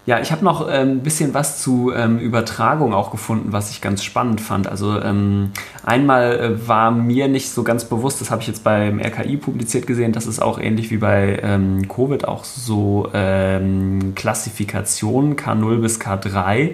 [0.08, 3.82] Ja, ich habe noch ein ähm, bisschen was zu ähm, Übertragung auch gefunden, was ich
[3.82, 4.66] ganz spannend fand.
[4.66, 5.52] Also ähm,
[5.84, 9.86] einmal äh, war mir nicht so ganz bewusst, das habe ich jetzt beim RKI publiziert
[9.86, 16.02] gesehen, dass es auch ähnlich wie bei ähm, Covid auch so ähm, Klassifikationen K0 bis
[16.02, 16.74] K3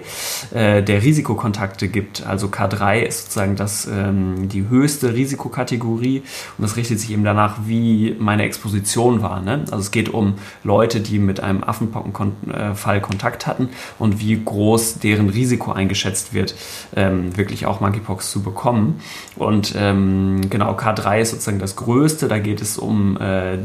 [0.54, 2.26] äh, der Risikokontakte gibt.
[2.26, 6.22] Also K3 ist sozusagen das, ähm, die höchste Risikokategorie
[6.56, 9.42] und das richtet sich eben danach, wie meine Exposition war.
[9.42, 9.66] Ne?
[9.70, 14.98] Also es geht um Leute, die mit einem Affenpockenfall äh, Kontakt hatten und wie groß
[15.00, 16.54] deren Risiko eingeschätzt wird,
[16.96, 19.00] ähm, wirklich auch Monkeypox zu bekommen.
[19.36, 22.28] Und ähm, genau, K3 ist sozusagen das Größte.
[22.28, 23.58] Da geht es um äh,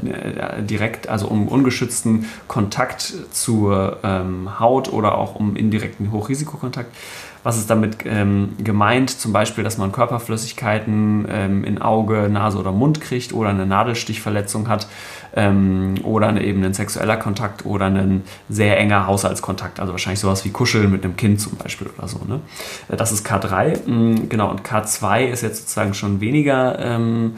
[0.61, 6.93] direkt, also um ungeschützten Kontakt zur ähm, Haut oder auch um indirekten Hochrisikokontakt.
[7.43, 9.09] Was ist damit ähm, gemeint?
[9.09, 14.69] Zum Beispiel, dass man Körperflüssigkeiten ähm, in Auge, Nase oder Mund kriegt oder eine Nadelstichverletzung
[14.69, 14.87] hat
[15.35, 19.79] ähm, oder eben ein sexueller Kontakt oder ein sehr enger Haushaltskontakt.
[19.79, 22.19] Also wahrscheinlich sowas wie Kuscheln mit einem Kind zum Beispiel oder so.
[22.27, 22.39] Ne?
[22.89, 23.87] Äh, das ist K3.
[23.87, 26.79] Mm, genau, und K2 ist jetzt sozusagen schon weniger.
[26.79, 27.33] Ähm,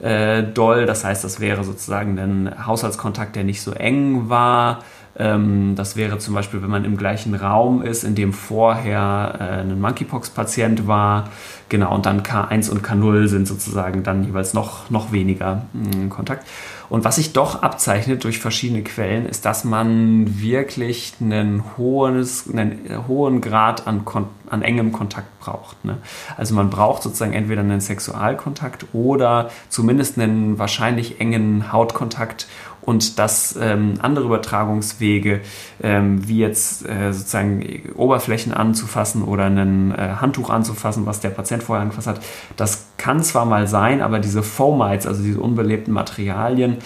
[0.00, 0.86] äh, doll.
[0.86, 4.80] Das heißt, das wäre sozusagen ein Haushaltskontakt, der nicht so eng war.
[5.18, 9.60] Ähm, das wäre zum Beispiel, wenn man im gleichen Raum ist, in dem vorher äh,
[9.62, 11.30] ein Monkeypox-Patient war.
[11.68, 16.46] Genau, und dann K1 und K0 sind sozusagen dann jeweils noch, noch weniger mh, Kontakt.
[16.90, 23.06] Und was sich doch abzeichnet durch verschiedene Quellen, ist, dass man wirklich einen, hohes, einen
[23.06, 24.04] hohen Grad an,
[24.48, 25.84] an engem Kontakt braucht.
[25.84, 25.98] Ne?
[26.36, 32.46] Also man braucht sozusagen entweder einen Sexualkontakt oder zumindest einen wahrscheinlich engen Hautkontakt
[32.88, 35.42] und dass ähm, andere Übertragungswege,
[35.82, 41.62] ähm, wie jetzt äh, sozusagen Oberflächen anzufassen oder ein äh, Handtuch anzufassen, was der Patient
[41.62, 42.20] vorher angefasst hat,
[42.56, 46.78] das kann zwar mal sein, aber diese Fomites, also diese unbelebten Materialien,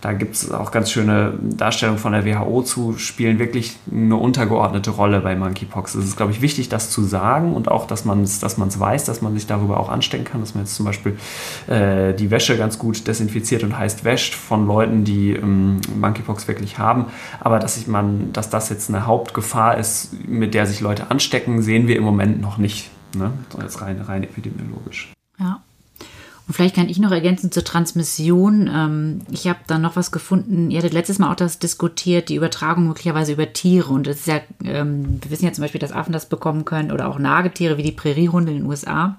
[0.00, 4.90] da gibt es auch ganz schöne Darstellungen von der WHO zu, spielen wirklich eine untergeordnete
[4.90, 5.94] Rolle bei Monkeypox.
[5.94, 9.04] Es ist, glaube ich, wichtig, das zu sagen und auch, dass man es dass weiß,
[9.04, 11.18] dass man sich darüber auch anstecken kann, dass man jetzt zum Beispiel
[11.66, 16.78] äh, die Wäsche ganz gut desinfiziert und heißt wäscht von Leuten, die ähm, Monkeypox wirklich
[16.78, 17.06] haben.
[17.40, 21.62] Aber dass, ich man, dass das jetzt eine Hauptgefahr ist, mit der sich Leute anstecken,
[21.62, 22.90] sehen wir im Moment noch nicht.
[23.14, 23.32] Ne?
[23.50, 25.12] So jetzt rein, rein epidemiologisch.
[25.38, 25.62] Ja.
[26.50, 28.68] Und vielleicht kann ich noch ergänzen zur Transmission.
[28.74, 30.72] Ähm, ich habe da noch was gefunden.
[30.72, 33.92] Ihr hattet letztes Mal auch das diskutiert, die Übertragung möglicherweise über Tiere.
[33.92, 36.90] Und das ist ja, ähm, wir wissen ja zum Beispiel, dass Affen das bekommen können
[36.90, 39.16] oder auch Nagetiere wie die Präriehunde in den USA.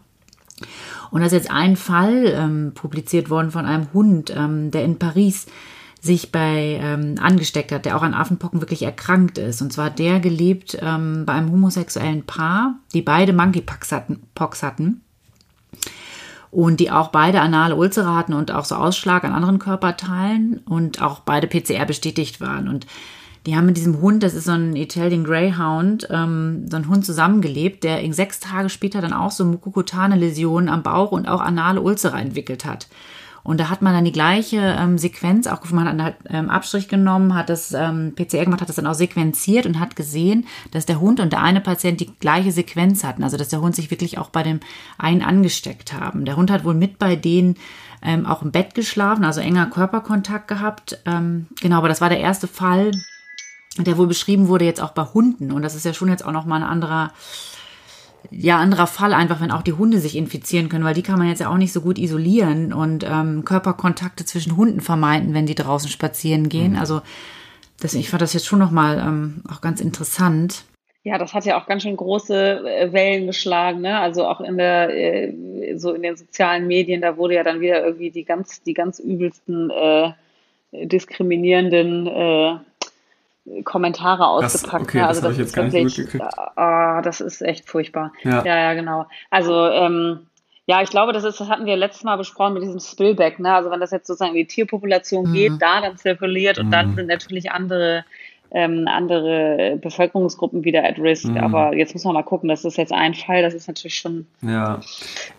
[1.10, 5.00] Und da ist jetzt ein Fall ähm, publiziert worden von einem Hund, ähm, der in
[5.00, 5.46] Paris
[6.02, 9.62] sich bei ähm, angesteckt hat, der auch an Affenpocken wirklich erkrankt ist.
[9.62, 14.22] Und zwar der gelebt ähm, bei einem homosexuellen Paar, die beide Monkeypox hatten.
[14.36, 15.02] Pox hatten
[16.52, 21.02] und die auch beide anale Ulzere hatten und auch so Ausschlag an anderen Körperteilen und
[21.02, 22.68] auch beide PCR bestätigt waren.
[22.68, 22.86] Und
[23.46, 27.06] die haben mit diesem Hund, das ist so ein Italian Greyhound, ähm, so ein Hund
[27.06, 31.42] zusammengelebt, der in sechs Tage später dann auch so mukokutane Läsionen am Bauch und auch
[31.42, 32.88] anale Ulzere entwickelt hat.
[33.44, 36.50] Und da hat man dann die gleiche ähm, Sequenz auch gefunden, man hat halt, ähm,
[36.50, 40.46] Abstrich genommen, hat das ähm, PCR gemacht, hat das dann auch sequenziert und hat gesehen,
[40.72, 43.24] dass der Hund und der eine Patient die gleiche Sequenz hatten.
[43.24, 44.60] Also dass der Hund sich wirklich auch bei dem
[44.98, 46.26] einen angesteckt haben.
[46.26, 47.56] Der Hund hat wohl mit bei denen
[48.04, 51.00] ähm, auch im Bett geschlafen, also enger Körperkontakt gehabt.
[51.06, 52.92] Ähm, genau, aber das war der erste Fall,
[53.78, 55.52] der wohl beschrieben wurde jetzt auch bei Hunden.
[55.52, 57.12] Und das ist ja schon jetzt auch nochmal ein anderer
[58.30, 61.28] ja, anderer Fall einfach, wenn auch die Hunde sich infizieren können, weil die kann man
[61.28, 65.56] jetzt ja auch nicht so gut isolieren und ähm, Körperkontakte zwischen Hunden vermeiden, wenn die
[65.56, 66.74] draußen spazieren gehen.
[66.74, 66.80] Mhm.
[66.80, 67.02] Also
[67.80, 70.64] das, ich fand das jetzt schon nochmal ähm, auch ganz interessant.
[71.04, 74.00] Ja, das hat ja auch ganz schön große äh, Wellen geschlagen, ne?
[74.00, 77.84] Also auch in der, äh, so in den sozialen Medien, da wurde ja dann wieder
[77.84, 80.12] irgendwie die ganz, die ganz übelsten äh,
[80.72, 82.56] diskriminierenden äh,
[83.64, 84.84] Kommentare ausgepackt.
[84.84, 85.08] Okay, ne?
[85.08, 86.18] also das, das ist wirklich,
[86.58, 88.14] oh, das ist echt furchtbar.
[88.24, 89.08] Ja, ja, ja genau.
[89.30, 90.28] Also ähm,
[90.68, 93.40] ja, ich glaube, das ist, das hatten wir letztes Mal besprochen mit diesem Spillback.
[93.40, 93.54] Ne?
[93.54, 95.34] Also wenn das jetzt sozusagen in die Tierpopulation mhm.
[95.34, 96.72] geht, da dann zirkuliert und mhm.
[96.72, 98.06] dann sind natürlich andere
[98.54, 101.26] ähm, andere Bevölkerungsgruppen wieder at risk.
[101.26, 101.38] Mhm.
[101.38, 104.26] Aber jetzt muss man mal gucken, das ist jetzt ein Fall, das ist natürlich schon.
[104.42, 104.82] Ja,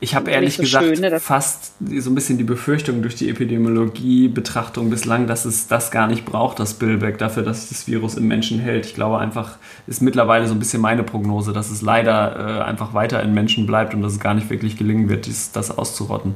[0.00, 3.28] ich habe ehrlich so gesagt schön, ne, fast so ein bisschen die Befürchtung durch die
[3.28, 8.28] Epidemiologie-Betrachtung bislang, dass es das gar nicht braucht, das Spillback, dafür, dass das Virus im
[8.28, 8.86] Menschen hält.
[8.86, 12.94] Ich glaube einfach, ist mittlerweile so ein bisschen meine Prognose, dass es leider äh, einfach
[12.94, 16.34] weiter in Menschen bleibt und dass es gar nicht wirklich gelingen wird, dies, das auszurotten.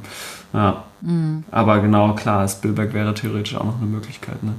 [0.52, 0.84] Ja.
[1.02, 1.44] Mhm.
[1.50, 4.42] Aber genau, klar, Spillback wäre theoretisch auch noch eine Möglichkeit.
[4.42, 4.54] Ne?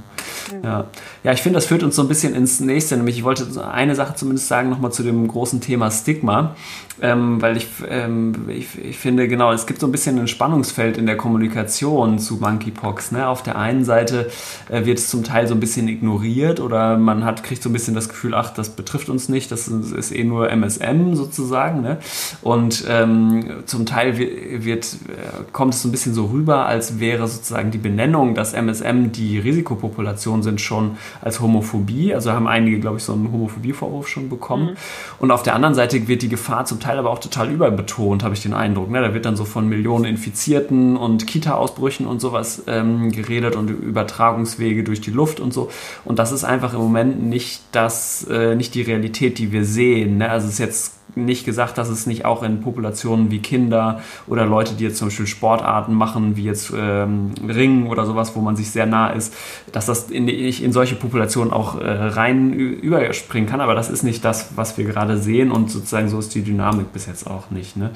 [0.62, 0.86] Ja.
[1.24, 2.96] ja, ich finde, das führt uns so ein bisschen ins nächste.
[2.96, 6.54] Nämlich, ich wollte eine Sache zumindest sagen, nochmal zu dem großen Thema Stigma.
[7.00, 10.98] Ähm, weil ich, ähm, ich, ich, finde, genau, es gibt so ein bisschen ein Spannungsfeld
[10.98, 13.12] in der Kommunikation zu Monkeypox.
[13.12, 13.28] Ne?
[13.28, 14.30] Auf der einen Seite
[14.68, 17.72] äh, wird es zum Teil so ein bisschen ignoriert oder man hat, kriegt so ein
[17.72, 21.82] bisschen das Gefühl, ach, das betrifft uns nicht, das ist, ist eh nur MSM sozusagen.
[21.82, 21.98] Ne?
[22.42, 26.98] Und ähm, zum Teil wird, wird, äh, kommt es so ein bisschen so rüber, als
[26.98, 32.12] wäre sozusagen die Benennung, dass MSM die Risikopopulation sind, schon als Homophobie.
[32.12, 34.70] Also haben einige, glaube ich, so einen Homophobievorwurf schon bekommen.
[34.70, 34.76] Mhm.
[35.20, 38.24] Und auf der anderen Seite wird die Gefahr zum Teil Teil aber auch total überbetont,
[38.24, 38.90] habe ich den Eindruck.
[38.90, 39.02] Ne?
[39.02, 44.84] Da wird dann so von Millionen Infizierten und Kita-Ausbrüchen und sowas ähm, geredet und Übertragungswege
[44.84, 45.70] durch die Luft und so.
[46.06, 50.16] Und das ist einfach im Moment nicht das, äh, nicht die Realität, die wir sehen.
[50.16, 50.30] Ne?
[50.30, 54.46] Also es ist jetzt nicht gesagt, dass es nicht auch in Populationen wie Kinder oder
[54.46, 58.56] Leute, die jetzt zum Beispiel Sportarten machen, wie jetzt ähm, Ringen oder sowas, wo man
[58.56, 59.34] sich sehr nah ist,
[59.72, 63.60] dass das in, in solche Populationen auch äh, rein überspringen kann.
[63.60, 66.92] Aber das ist nicht das, was wir gerade sehen und sozusagen so ist die Dynamik
[66.92, 67.76] bis jetzt auch nicht.
[67.76, 67.90] Ne?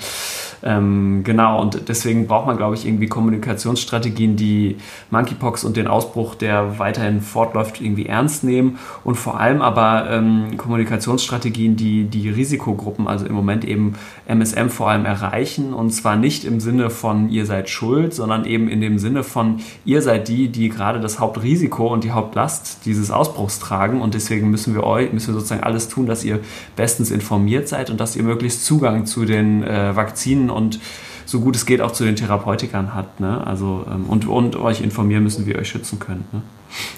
[0.63, 4.77] Ähm, genau, und deswegen braucht man, glaube ich, irgendwie Kommunikationsstrategien, die
[5.11, 10.57] Monkeypox und den Ausbruch, der weiterhin fortläuft, irgendwie ernst nehmen und vor allem aber ähm,
[10.57, 13.95] Kommunikationsstrategien, die die Risikogruppen, also im Moment eben
[14.27, 18.69] MSM vor allem erreichen und zwar nicht im Sinne von ihr seid schuld, sondern eben
[18.69, 23.11] in dem Sinne von ihr seid die, die gerade das Hauptrisiko und die Hauptlast dieses
[23.11, 26.41] Ausbruchs tragen und deswegen müssen wir euch, müssen wir sozusagen alles tun, dass ihr
[26.75, 30.81] bestens informiert seid und dass ihr möglichst Zugang zu den äh, Vakzinen und
[31.25, 33.21] so gut es geht auch zu den Therapeutikern hat.
[33.21, 33.47] Ne?
[33.47, 36.33] Also, ähm, und, und euch informieren müssen, wie ihr euch schützen könnt.
[36.33, 36.43] Ne?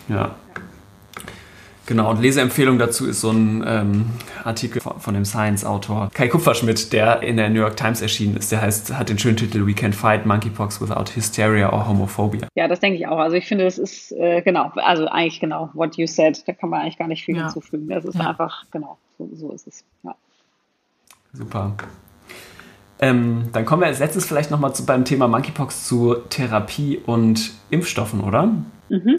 [0.09, 0.35] Ja.
[1.87, 4.07] Genau, und Leseempfehlung dazu ist so ein ähm,
[4.43, 8.51] Artikel von, von dem Science-Autor Kai Kupferschmidt, der in der New York Times erschienen ist.
[8.53, 12.49] Der heißt, hat den schönen Titel We Can Fight Monkeypox Without Hysteria or Homophobia.
[12.55, 13.19] Ja, das denke ich auch.
[13.19, 16.43] Also ich finde, das ist äh, genau, also eigentlich genau, what you said.
[16.49, 17.45] Da kann man eigentlich gar nicht viel ja.
[17.45, 17.89] hinzufügen.
[17.89, 18.31] Das ist ja.
[18.31, 19.85] einfach, genau, so, so ist es.
[20.03, 20.15] Ja.
[21.35, 21.75] Super.
[23.01, 28.21] Ähm, dann kommen wir als letztes vielleicht nochmal beim Thema Monkeypox zu Therapie und Impfstoffen,
[28.21, 28.47] oder?
[28.89, 29.17] Mhm.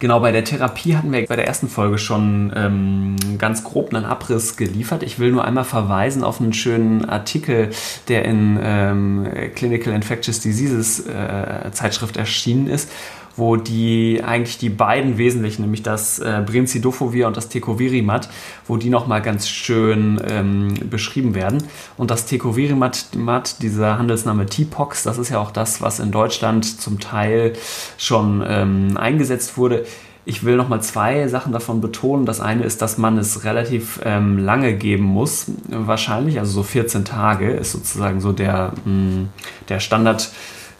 [0.00, 4.04] Genau, bei der Therapie hatten wir bei der ersten Folge schon ähm, ganz grob einen
[4.04, 5.02] Abriss geliefert.
[5.02, 7.70] Ich will nur einmal verweisen auf einen schönen Artikel,
[8.06, 12.90] der in ähm, Clinical Infectious Diseases äh, Zeitschrift erschienen ist,
[13.38, 18.28] wo die eigentlich die beiden wesentlichen, nämlich das äh, Brincidofovir und das Tecovirimat,
[18.66, 21.62] wo die nochmal ganz schön ähm, beschrieben werden.
[21.96, 26.98] Und das Tecovirimat, dieser Handelsname T-Pox, das ist ja auch das, was in Deutschland zum
[26.98, 27.54] Teil
[27.96, 29.86] schon ähm, eingesetzt wurde.
[30.28, 32.26] Ich will nochmal zwei Sachen davon betonen.
[32.26, 36.38] Das eine ist, dass man es relativ ähm, lange geben muss, wahrscheinlich.
[36.38, 39.28] Also so 14 Tage ist sozusagen so der, mh, mm,
[39.70, 40.30] der Standard,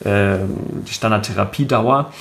[0.04, 0.36] äh,
[0.86, 2.12] die Standardtherapiedauer.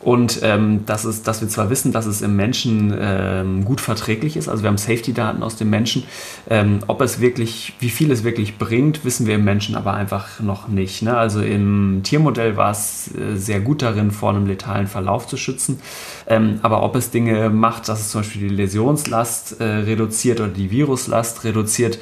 [0.00, 4.36] Und ähm, das ist, dass wir zwar wissen, dass es im Menschen ähm, gut verträglich
[4.36, 6.04] ist, also wir haben Safety-Daten aus dem Menschen,
[6.48, 10.40] ähm, ob es wirklich, wie viel es wirklich bringt, wissen wir im Menschen aber einfach
[10.40, 11.02] noch nicht.
[11.02, 11.16] Ne?
[11.16, 15.80] Also im Tiermodell war es äh, sehr gut darin, vor einem letalen Verlauf zu schützen.
[16.26, 20.50] Ähm, aber ob es Dinge macht, dass es zum Beispiel die Läsionslast äh, reduziert oder
[20.50, 21.98] die Viruslast reduziert,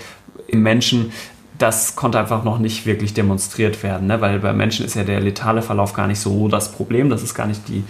[0.47, 1.13] im Menschen
[1.59, 4.21] das konnte einfach noch nicht wirklich demonstriert werden, ne?
[4.21, 7.11] weil bei Menschen ist ja der letale Verlauf gar nicht so das Problem.
[7.11, 7.85] Das ist gar nicht die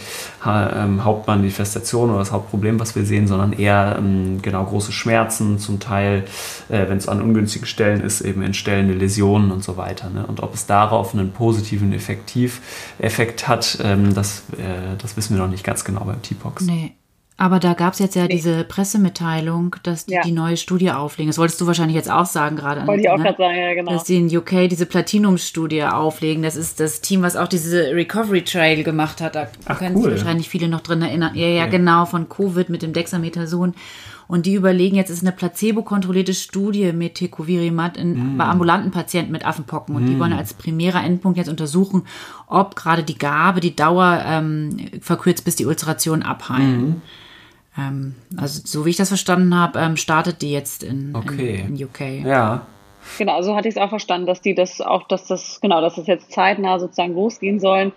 [0.47, 5.81] ähm, Hauptmanifestation oder das Hauptproblem, was wir sehen, sondern eher ähm, genau große Schmerzen, zum
[5.81, 6.25] Teil,
[6.69, 10.11] äh, wenn es an ungünstigen Stellen ist, eben entstellende Läsionen und so weiter.
[10.11, 10.27] Ne?
[10.27, 12.61] Und ob es darauf einen positiven Effektiv
[12.99, 16.65] Effekt hat, ähm, das, äh, das wissen wir noch nicht ganz genau beim T-Pox.
[16.65, 16.93] Nee.
[17.37, 18.29] Aber da gab es jetzt ja nee.
[18.29, 20.23] diese Pressemitteilung, dass die ja.
[20.23, 21.29] die neue Studie auflegen.
[21.31, 22.87] Das wolltest du wahrscheinlich jetzt auch sagen gerade.
[22.87, 23.25] Wollte ich auch ne?
[23.25, 23.91] gerade sagen, ja, genau.
[23.91, 26.45] Dass sie in UK diese Platinum-Studie auflegen.
[26.45, 29.35] Das ist das Team, was auch diese Recovery Trail gemacht hat.
[29.35, 30.05] Da Ach, können cool.
[30.05, 31.35] sich wahrscheinlich viele noch drin erinnern.
[31.35, 31.79] Ja, ja, okay.
[31.79, 33.75] genau, von Covid mit dem Dexamethason.
[34.29, 38.39] Und die überlegen jetzt, ist eine placebo-kontrollierte Studie mit Tecovirimat in, mm.
[38.39, 39.95] bei ambulanten Patienten mit Affenpocken.
[39.97, 40.07] Und mm.
[40.07, 42.05] die wollen als primärer Endpunkt jetzt untersuchen,
[42.47, 46.89] ob gerade die Gabe, die Dauer ähm, verkürzt, bis die Ulceration abheilen.
[46.89, 47.03] Mm.
[47.77, 51.65] Ähm, also so wie ich das verstanden habe, ähm, startet die jetzt in, okay.
[51.67, 52.01] in, in UK.
[52.25, 52.67] Ja.
[53.19, 55.97] Genau, so hatte ich es auch verstanden, dass die das auch, dass das, genau, dass
[55.97, 57.93] das jetzt zeitnah sozusagen losgehen sollen.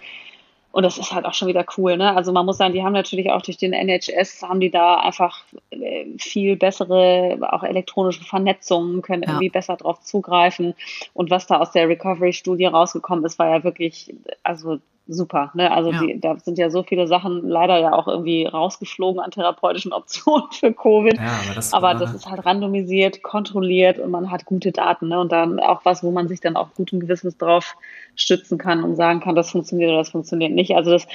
[0.72, 2.16] Und das ist halt auch schon wieder cool, ne?
[2.16, 5.40] Also man muss sagen, die haben natürlich auch durch den NHS, haben die da einfach
[5.72, 9.30] äh, viel bessere, auch elektronische Vernetzungen, können ja.
[9.30, 10.76] irgendwie besser drauf zugreifen.
[11.14, 14.14] Und was da aus der Recovery-Studie rausgekommen ist, war ja wirklich,
[14.44, 15.52] also super.
[15.54, 15.72] Ne?
[15.72, 16.02] Also ja.
[16.02, 20.52] die, da sind ja so viele Sachen leider ja auch irgendwie rausgeflogen an therapeutischen Optionen
[20.52, 21.16] für Covid.
[21.16, 25.10] Ja, aber, das, aber das ist halt randomisiert, kontrolliert und man hat gute Daten.
[25.10, 25.20] Ne?
[25.20, 27.76] Und dann auch was, wo man sich dann auch guten Gewissens drauf
[28.16, 30.76] stützen kann und sagen kann, das funktioniert oder das funktioniert nicht.
[30.76, 31.08] Also das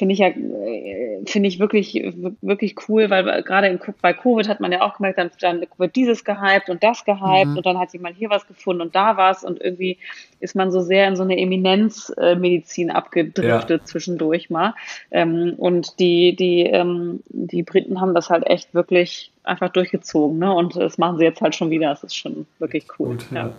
[0.00, 1.92] finde ich ja, äh, finde ich wirklich,
[2.40, 5.94] wirklich cool, weil gerade in, bei Covid hat man ja auch gemerkt, dann, dann wird
[5.94, 7.56] dieses gehypt und das gehypt mhm.
[7.58, 9.98] und dann hat jemand hier was gefunden und da was und irgendwie
[10.40, 13.84] ist man so sehr in so eine Eminenzmedizin abgedriftet ja.
[13.84, 14.74] zwischendurch mal.
[15.10, 20.50] Ähm, und die, die, ähm, die Briten haben das halt echt wirklich einfach durchgezogen, ne?
[20.50, 21.90] Und das machen sie jetzt halt schon wieder.
[21.90, 23.08] Das ist schon wirklich cool.
[23.08, 23.48] Gut, ja.
[23.48, 23.52] ja.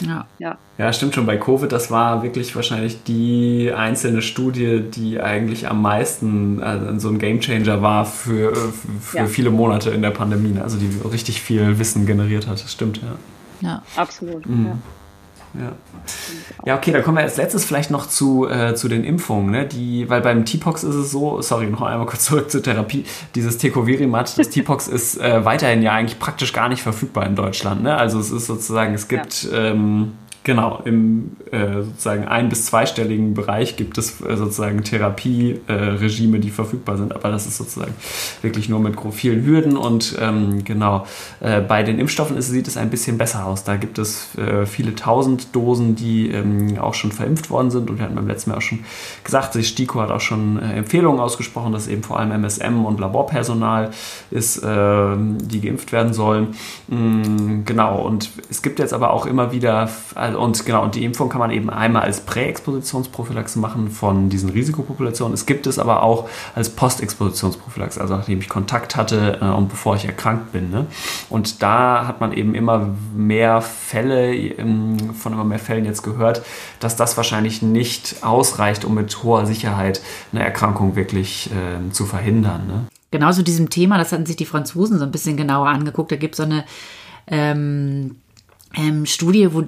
[0.00, 0.26] Ja.
[0.38, 0.58] ja.
[0.78, 1.26] Ja, stimmt schon.
[1.26, 7.08] Bei Covid, das war wirklich wahrscheinlich die einzelne Studie, die eigentlich am meisten also so
[7.08, 8.54] ein Gamechanger war für,
[9.00, 9.26] für ja.
[9.26, 10.58] viele Monate in der Pandemie.
[10.60, 12.62] Also die richtig viel Wissen generiert hat.
[12.62, 13.16] Das stimmt, ja.
[13.68, 14.46] Ja, absolut.
[14.46, 14.66] Mhm.
[14.66, 14.78] Ja.
[15.58, 15.72] Ja.
[16.64, 19.50] ja, okay, dann kommen wir als letztes vielleicht noch zu, äh, zu den Impfungen.
[19.50, 19.66] Ne?
[19.66, 23.58] Die, weil beim T-Pox ist es so, sorry, noch einmal kurz zurück zur Therapie, dieses
[23.58, 27.82] Tecovirimat, das T-Pox ist äh, weiterhin ja eigentlich praktisch gar nicht verfügbar in Deutschland.
[27.82, 27.96] Ne?
[27.96, 29.44] Also es ist sozusagen, es gibt...
[29.44, 29.58] Ja.
[29.58, 30.12] Ähm,
[30.46, 36.50] Genau, im äh, sozusagen ein- bis zweistelligen Bereich gibt es äh, sozusagen Therapieregime, äh, die
[36.50, 37.92] verfügbar sind, aber das ist sozusagen
[38.42, 41.04] wirklich nur mit vielen Hürden und ähm, genau,
[41.40, 43.64] äh, bei den Impfstoffen ist, sieht es ein bisschen besser aus.
[43.64, 47.98] Da gibt es äh, viele tausend Dosen, die ähm, auch schon verimpft worden sind und
[47.98, 48.84] wir hatten beim letzten Mal auch schon
[49.24, 53.00] gesagt, die STIKO hat auch schon äh, Empfehlungen ausgesprochen, dass eben vor allem MSM und
[53.00, 53.90] Laborpersonal
[54.30, 56.54] ist, ähm, die geimpft werden sollen.
[56.86, 61.04] Mm, genau, und es gibt jetzt aber auch immer wieder, also und genau, und die
[61.04, 65.34] Impfung kann man eben einmal als Präexpositionsprophylaxe machen von diesen Risikopopulationen.
[65.34, 69.96] Es gibt es aber auch als Postexpositionsprophylaxe, also nachdem ich Kontakt hatte äh, und bevor
[69.96, 70.70] ich erkrankt bin.
[70.70, 70.86] Ne?
[71.28, 76.42] Und da hat man eben immer mehr Fälle, ähm, von immer mehr Fällen jetzt gehört,
[76.80, 80.00] dass das wahrscheinlich nicht ausreicht, um mit hoher Sicherheit
[80.32, 82.66] eine Erkrankung wirklich äh, zu verhindern.
[82.66, 82.86] Ne?
[83.10, 86.12] Genau zu diesem Thema, das hatten sich die Franzosen so ein bisschen genauer angeguckt.
[86.12, 86.64] Da gibt es so eine
[87.28, 88.16] ähm,
[88.74, 89.64] ähm, Studie, wo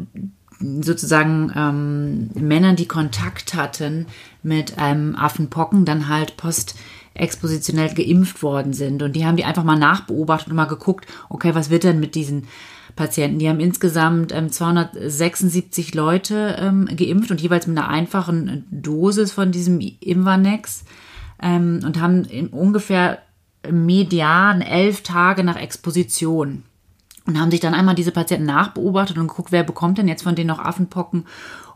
[0.61, 4.07] sozusagen ähm, Männern, die Kontakt hatten
[4.43, 9.03] mit einem Affenpocken, dann halt postexpositionell geimpft worden sind.
[9.03, 12.15] Und die haben die einfach mal nachbeobachtet und mal geguckt, okay, was wird denn mit
[12.15, 12.49] diesen
[12.97, 13.39] Patienten?
[13.39, 19.53] Die haben insgesamt ähm, 276 Leute ähm, geimpft und jeweils mit einer einfachen Dosis von
[19.53, 20.85] diesem Imvanex
[21.41, 23.19] ähm, und haben ungefähr
[23.71, 26.65] median elf Tage nach Exposition
[27.29, 30.35] und haben sich dann einmal diese Patienten nachbeobachtet und geguckt, wer bekommt denn jetzt von
[30.35, 31.27] denen noch Affenpocken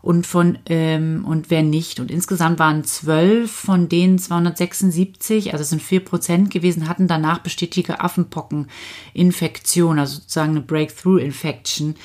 [0.01, 1.99] und von ähm, und wer nicht.
[1.99, 7.37] Und insgesamt waren zwölf von denen 276, also es sind vier Prozent gewesen, hatten danach
[7.37, 11.97] bestätigte Affenpockeninfektion, also sozusagen eine Breakthrough-Infection,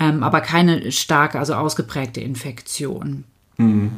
[0.00, 3.22] ähm, aber keine starke, also ausgeprägte Infektion.
[3.60, 3.90] Mhm.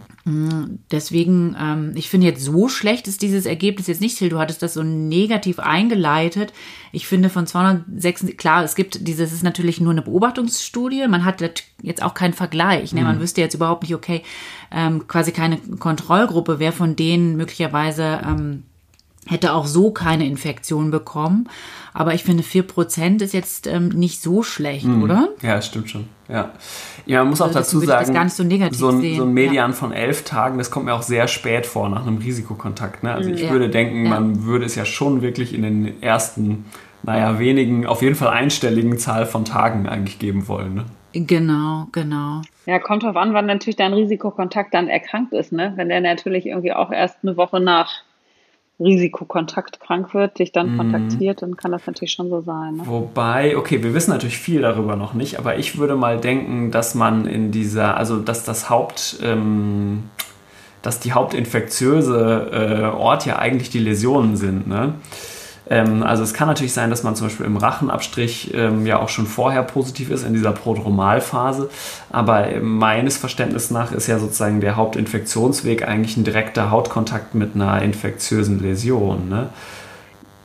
[0.92, 4.29] Deswegen, ähm, ich finde jetzt so schlecht ist dieses Ergebnis jetzt nicht, Till.
[4.29, 6.53] Du hattest das so negativ eingeleitet.
[6.92, 11.09] Ich finde von 206, klar, es gibt dieses, es ist natürlich nur eine Beobachtungsstudie.
[11.09, 11.42] Man hat
[11.83, 12.92] jetzt auch keinen Vergleich.
[12.92, 13.03] Ne?
[13.03, 13.20] Man mhm.
[13.20, 14.22] wüsste jetzt überhaupt nicht, okay,
[14.70, 18.62] ähm, quasi keine Kontrollgruppe, wer von denen möglicherweise ähm,
[19.27, 21.49] hätte auch so keine Infektion bekommen.
[21.95, 25.03] Aber ich finde, 4% ist jetzt ähm, nicht so schlecht, mhm.
[25.03, 25.29] oder?
[25.43, 26.09] Ja, stimmt schon.
[26.29, 26.51] Ja,
[27.05, 29.17] ja man muss auch also dazu sagen, gar nicht so, negativ so, ein, sehen.
[29.19, 29.77] so ein Median ja.
[29.77, 33.03] von elf Tagen, das kommt mir auch sehr spät vor nach einem Risikokontakt.
[33.03, 33.13] Ne?
[33.13, 33.51] Also ich ja.
[33.51, 34.11] würde denken, ja.
[34.11, 36.65] man würde es ja schon wirklich in den ersten,
[37.03, 40.75] naja, wenigen, auf jeden Fall einstelligen Zahl von Tagen eigentlich geben wollen.
[40.75, 40.85] Ne?
[41.13, 42.41] Genau, genau.
[42.65, 45.75] Ja, kommt drauf an, wann natürlich dein Risikokontakt dann erkrankt ist, ne?
[45.77, 48.03] Wenn der natürlich irgendwie auch erst eine Woche nach
[48.83, 50.79] Risikokontakt krank wird, dich dann mhm.
[50.79, 52.77] kontaktiert, dann kann das natürlich schon so sein.
[52.77, 52.83] Ne?
[52.87, 56.95] Wobei, okay, wir wissen natürlich viel darüber noch nicht, aber ich würde mal denken, dass
[56.95, 60.05] man in dieser, also dass das Haupt, ähm,
[60.83, 64.66] dass die hauptinfektiöse äh, Ort ja eigentlich die Läsionen sind.
[64.66, 64.95] Ne?
[65.73, 69.09] Ähm, also es kann natürlich sein, dass man zum Beispiel im Rachenabstrich ähm, ja auch
[69.09, 71.71] schon vorher positiv ist in dieser Prodromalphase.
[72.11, 77.81] Aber meines Verständnisses nach ist ja sozusagen der Hauptinfektionsweg eigentlich ein direkter Hautkontakt mit einer
[77.81, 79.31] infektiösen Läsion.
[79.31, 79.49] Ne?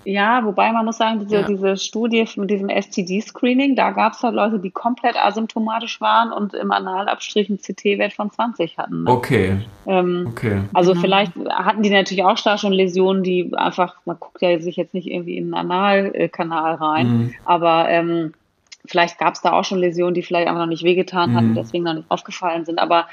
[0.10, 1.42] Ja, wobei man muss sagen, diese, ja.
[1.42, 6.54] diese Studie mit diesem STD-Screening, da gab es halt Leute, die komplett asymptomatisch waren und
[6.54, 9.04] im Analabstrich einen CT-Wert von 20 hatten.
[9.04, 9.12] Ne?
[9.12, 9.58] Okay.
[9.86, 10.62] Ähm, okay.
[10.74, 11.02] Also mhm.
[11.02, 14.94] vielleicht hatten die natürlich auch da schon Läsionen, die einfach, man guckt ja sich jetzt
[14.94, 17.34] nicht irgendwie in den Analkanal rein, mhm.
[17.44, 18.34] aber ähm,
[18.86, 21.56] vielleicht gab es da auch schon Läsionen, die vielleicht einfach noch nicht wehgetan hatten, mhm.
[21.56, 22.80] deswegen noch nicht aufgefallen sind.
[22.80, 23.08] Aber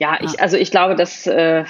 [0.00, 1.62] ja, ich, also ich glaube, dass äh,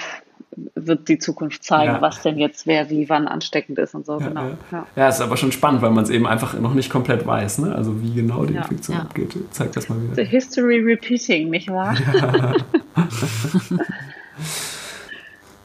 [0.74, 2.02] wird die Zukunft zeigen, ja.
[2.02, 4.18] was denn jetzt wer wie wann ansteckend ist und so.
[4.20, 4.50] Ja, genau.
[4.70, 4.86] Ja.
[4.96, 7.74] ja, ist aber schon spannend, weil man es eben einfach noch nicht komplett weiß, ne?
[7.74, 9.34] Also wie genau die Infektion abgeht.
[9.50, 10.14] Zeigt das mal wieder.
[10.14, 11.94] The history repeating, nicht wahr?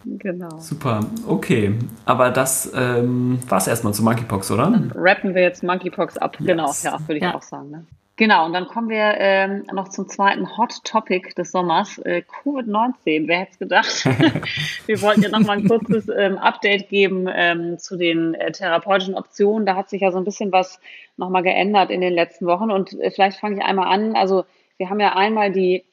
[0.05, 0.59] genau.
[0.59, 1.73] Super, okay.
[2.05, 4.71] Aber das ähm, war es erstmal zu Monkeypox, oder?
[4.71, 6.37] Dann rappen wir jetzt Monkeypox ab.
[6.39, 6.47] Yes.
[6.47, 7.71] Genau, ja, würde ich auch sagen.
[7.71, 7.85] Ne?
[8.17, 13.27] Genau, und dann kommen wir ähm, noch zum zweiten Hot Topic des Sommers, äh, Covid-19.
[13.27, 14.05] Wer hätte es gedacht?
[14.87, 19.13] wir wollten ja noch mal ein kurzes ähm, Update geben ähm, zu den äh, therapeutischen
[19.13, 19.67] Optionen.
[19.67, 20.79] Da hat sich ja so ein bisschen was
[21.15, 22.71] noch mal geändert in den letzten Wochen.
[22.71, 24.15] Und äh, vielleicht fange ich einmal an.
[24.15, 24.45] Also
[24.77, 25.85] wir haben ja einmal die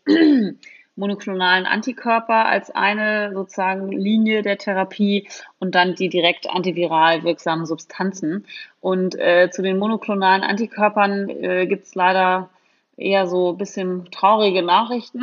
[0.96, 5.28] monoklonalen Antikörper als eine sozusagen Linie der Therapie
[5.58, 8.46] und dann die direkt antiviral wirksamen Substanzen.
[8.80, 12.50] Und äh, zu den monoklonalen Antikörpern äh, gibt es leider
[12.96, 15.22] eher so ein bisschen traurige Nachrichten,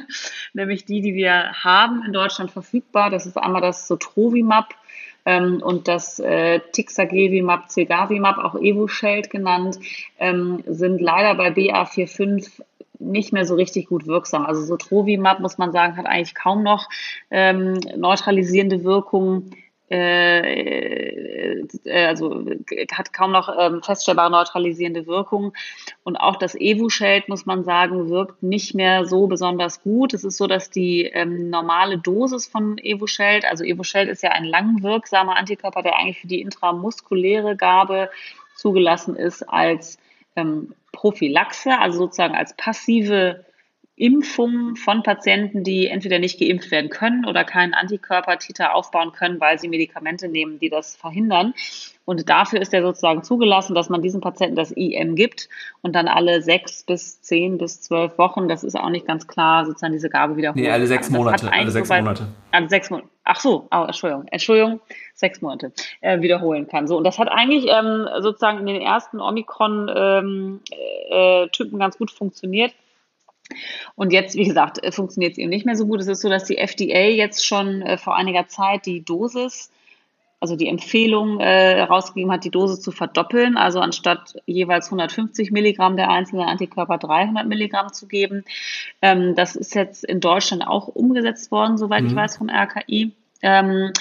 [0.54, 3.10] nämlich die, die wir haben in Deutschland verfügbar.
[3.10, 4.74] Das ist einmal das Sotrovimab
[5.26, 9.78] ähm, und das äh, Tixagevimab, Cegavimab, auch Evusheld genannt,
[10.18, 12.62] ähm, sind leider bei BA45
[13.00, 14.46] nicht mehr so richtig gut wirksam.
[14.46, 16.88] Also so Trovimab, muss man sagen, hat eigentlich kaum noch
[17.30, 19.56] ähm, neutralisierende Wirkungen.
[19.90, 22.44] Äh, äh, also
[22.92, 25.52] hat kaum noch ähm, feststellbare neutralisierende Wirkung.
[26.04, 30.14] Und auch das Evusheld, muss man sagen, wirkt nicht mehr so besonders gut.
[30.14, 34.44] Es ist so, dass die ähm, normale Dosis von Evusheld, also Evusheld ist ja ein
[34.44, 38.10] langwirksamer Antikörper, der eigentlich für die intramuskuläre Gabe
[38.54, 39.98] zugelassen ist als
[40.36, 43.44] ähm, Prophylaxe, also sozusagen als passive
[44.00, 49.58] Impfung von Patienten, die entweder nicht geimpft werden können oder keinen Antikörpertiter aufbauen können, weil
[49.58, 51.52] sie Medikamente nehmen, die das verhindern.
[52.06, 55.50] Und dafür ist er sozusagen zugelassen, dass man diesen Patienten das IM gibt
[55.82, 59.66] und dann alle sechs bis zehn bis zwölf Wochen, das ist auch nicht ganz klar,
[59.66, 60.64] sozusagen diese Gabe wiederholen.
[60.64, 61.52] Nee, alle sechs Monate.
[61.52, 62.26] Alle sechs Monate.
[62.52, 63.08] Alle sechs Monate.
[63.24, 64.80] Ach so, oh, Entschuldigung, Entschuldigung,
[65.14, 66.88] sechs Monate äh, wiederholen kann.
[66.88, 70.60] So und das hat eigentlich ähm, sozusagen in den ersten Omikron-Typen
[71.10, 72.72] ähm, äh, ganz gut funktioniert.
[73.94, 76.00] Und jetzt, wie gesagt, äh, funktioniert es eben nicht mehr so gut.
[76.00, 79.70] Es ist so, dass die FDA jetzt schon äh, vor einiger Zeit die Dosis
[80.40, 85.96] also die Empfehlung äh, herausgegeben hat, die Dose zu verdoppeln, also anstatt jeweils 150 Milligramm
[85.96, 88.44] der einzelnen Antikörper 300 Milligramm zu geben.
[89.02, 92.08] Ähm, das ist jetzt in Deutschland auch umgesetzt worden, soweit mhm.
[92.08, 93.12] ich weiß, vom RKI.
[93.42, 93.92] Ähm,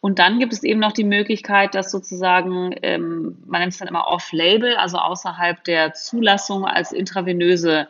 [0.00, 3.88] und dann gibt es eben noch die Möglichkeit, dass sozusagen, ähm, man nennt es dann
[3.88, 7.88] immer off-label, also außerhalb der Zulassung als intravenöse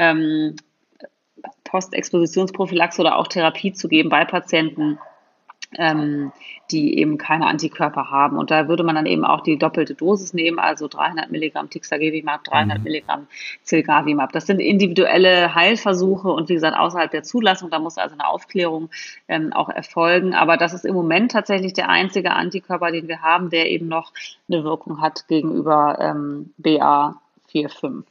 [0.00, 0.56] ähm,
[1.64, 4.98] Postexpositionsprophylaxe oder auch Therapie zu geben bei Patienten,
[5.76, 6.32] ähm,
[6.70, 8.38] die eben keine Antikörper haben.
[8.38, 12.44] Und da würde man dann eben auch die doppelte Dosis nehmen, also 300 Milligramm Tixagevimab,
[12.44, 12.84] 300 mhm.
[12.84, 13.26] Milligramm
[13.62, 14.32] Zilgavimab.
[14.32, 17.70] Das sind individuelle Heilversuche und wie gesagt außerhalb der Zulassung.
[17.70, 18.88] Da muss also eine Aufklärung
[19.28, 20.34] ähm, auch erfolgen.
[20.34, 24.12] Aber das ist im Moment tatsächlich der einzige Antikörper, den wir haben, der eben noch
[24.48, 28.04] eine Wirkung hat gegenüber ähm, BA45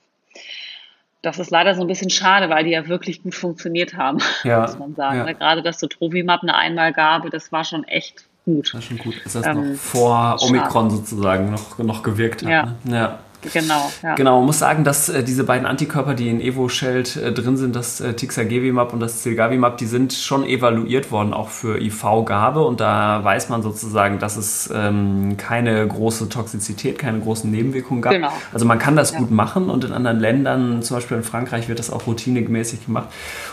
[1.21, 4.61] das ist leider so ein bisschen schade, weil die ja wirklich gut funktioniert haben, ja,
[4.61, 5.19] muss man sagen.
[5.19, 5.31] Ja.
[5.33, 8.67] Gerade das Sotrovimab eine Einmalgabe, das war schon echt gut.
[8.67, 9.15] Das war schon gut.
[9.23, 10.95] Das heißt ähm, noch vor Omikron schade.
[11.01, 12.49] sozusagen noch, noch gewirkt hat.
[12.49, 12.73] Ja.
[12.83, 12.95] Ne?
[12.95, 13.19] ja.
[13.53, 14.15] Genau, ja.
[14.15, 17.75] Genau, man muss sagen, dass äh, diese beiden Antikörper, die in Evo-Sheld äh, drin sind,
[17.75, 22.61] das äh, Tixagevimab und das Zilgavimab, die sind schon evaluiert worden, auch für IV-Gabe.
[22.61, 28.11] Und da weiß man sozusagen, dass es ähm, keine große Toxizität, keine großen Nebenwirkungen gab.
[28.11, 28.31] Genau.
[28.51, 29.19] Also man kann das ja.
[29.19, 33.07] gut machen und in anderen Ländern, zum Beispiel in Frankreich, wird das auch routinemäßig gemacht.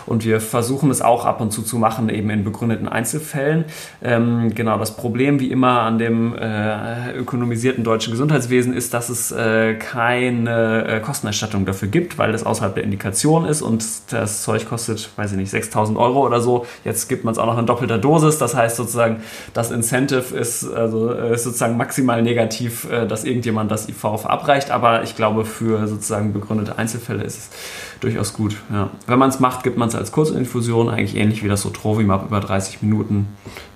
[0.05, 3.65] Und wir versuchen es auch ab und zu zu machen, eben in begründeten Einzelfällen.
[4.03, 9.31] Ähm, genau, das Problem, wie immer an dem äh, ökonomisierten deutschen Gesundheitswesen, ist, dass es
[9.31, 14.67] äh, keine äh, Kostenerstattung dafür gibt, weil das außerhalb der Indikation ist und das Zeug
[14.67, 16.65] kostet, weiß ich nicht, 6000 Euro oder so.
[16.83, 18.37] Jetzt gibt man es auch noch in doppelter Dosis.
[18.37, 19.21] Das heißt sozusagen,
[19.53, 24.71] das Incentive ist, also, äh, ist sozusagen maximal negativ, äh, dass irgendjemand das IV verabreicht.
[24.71, 27.49] Aber ich glaube, für sozusagen begründete Einzelfälle ist es
[27.99, 28.55] durchaus gut.
[28.71, 28.89] Ja.
[29.05, 32.25] Wenn man es macht, gibt man es als Kurzinfusion, eigentlich ähnlich wie das so Trovimab
[32.25, 33.27] über 30 Minuten.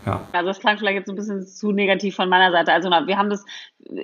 [0.05, 0.21] Ja.
[0.31, 2.73] Also das klang vielleicht jetzt ein bisschen zu negativ von meiner Seite.
[2.73, 3.45] Also wir haben das,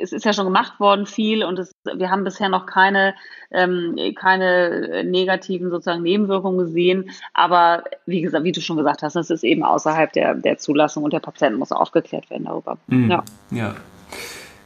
[0.01, 3.15] es ist ja schon gemacht worden viel und es, wir haben bisher noch keine,
[3.51, 7.09] ähm, keine negativen sozusagen Nebenwirkungen gesehen.
[7.34, 11.03] Aber wie gesagt, wie du schon gesagt hast, es ist eben außerhalb der, der Zulassung
[11.03, 12.78] und der Patienten muss aufgeklärt werden darüber.
[12.88, 13.09] Mhm.
[13.09, 13.24] Ja.
[13.51, 13.76] ja.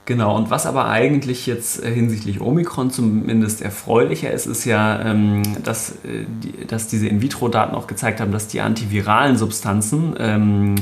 [0.06, 5.44] Genau, und was aber eigentlich jetzt äh, hinsichtlich Omikron zumindest erfreulicher ist, ist ja, ähm,
[5.64, 6.26] dass, äh,
[6.68, 10.76] dass diese In-vitro-Daten auch gezeigt haben, dass die antiviralen Substanzen ähm,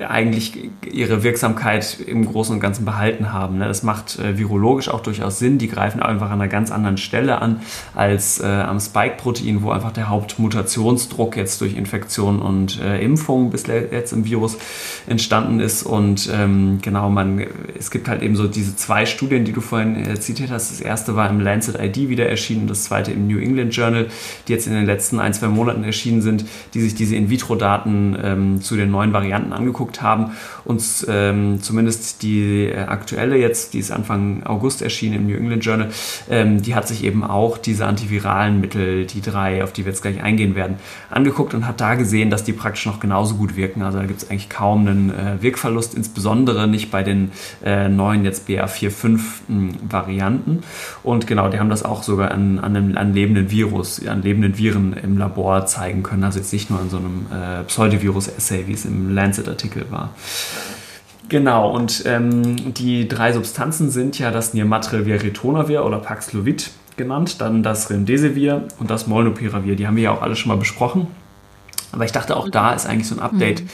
[0.00, 3.58] eigentlich ihre Wirksamkeit im Großen und Ganzen behalten haben.
[3.58, 3.68] Ne?
[3.68, 5.58] Das macht äh, virologisch auch durchaus Sinn.
[5.58, 7.60] Die greifen einfach an einer ganz anderen Stelle an
[7.94, 13.66] als äh, am Spike-Protein, wo einfach der Hauptmutationsdruck jetzt durch Infektion und äh, Impfung bis
[13.66, 14.58] jetzt im Virus
[15.06, 15.84] entstanden ist.
[15.84, 17.44] Und ähm, genau, man,
[17.78, 20.72] es gibt halt eben so diese zwei Studien, die du vorhin zitiert hast.
[20.72, 24.08] Das erste war im Lancet ID wieder erschienen, das zweite im New England Journal,
[24.48, 28.60] die jetzt in den letzten ein, zwei Monaten erschienen sind, die sich diese In-vitro-Daten ähm,
[28.60, 30.32] zu den neuen Varianten angeguckt angeguckt haben.
[30.64, 35.64] Uns ähm, zumindest die äh, aktuelle jetzt, die ist Anfang August erschienen im New England
[35.64, 35.90] Journal,
[36.30, 40.02] ähm, die hat sich eben auch diese antiviralen Mittel, die drei, auf die wir jetzt
[40.02, 40.76] gleich eingehen werden,
[41.10, 43.82] angeguckt und hat da gesehen, dass die praktisch noch genauso gut wirken.
[43.82, 47.32] Also da gibt es eigentlich kaum einen äh, Wirkverlust, insbesondere nicht bei den
[47.64, 50.62] äh, neuen jetzt BA4-5 hm, Varianten.
[51.02, 54.56] Und genau, die haben das auch sogar an, an, einem, an lebenden Virus, an lebenden
[54.56, 56.24] Viren im Labor zeigen können.
[56.24, 60.10] Also jetzt nicht nur an so einem äh, Pseudovirus-Essay, wie es im Lancet-Artikel Artikel war.
[61.28, 67.90] Genau, und ähm, die drei Substanzen sind ja das Nirmatrelvir-Ritonavir oder Paxlovid genannt, dann das
[67.90, 69.74] Remdesivir und das Molnupiravir.
[69.74, 71.06] Die haben wir ja auch alle schon mal besprochen.
[71.92, 73.68] Aber ich dachte, auch da ist eigentlich so ein Update mhm.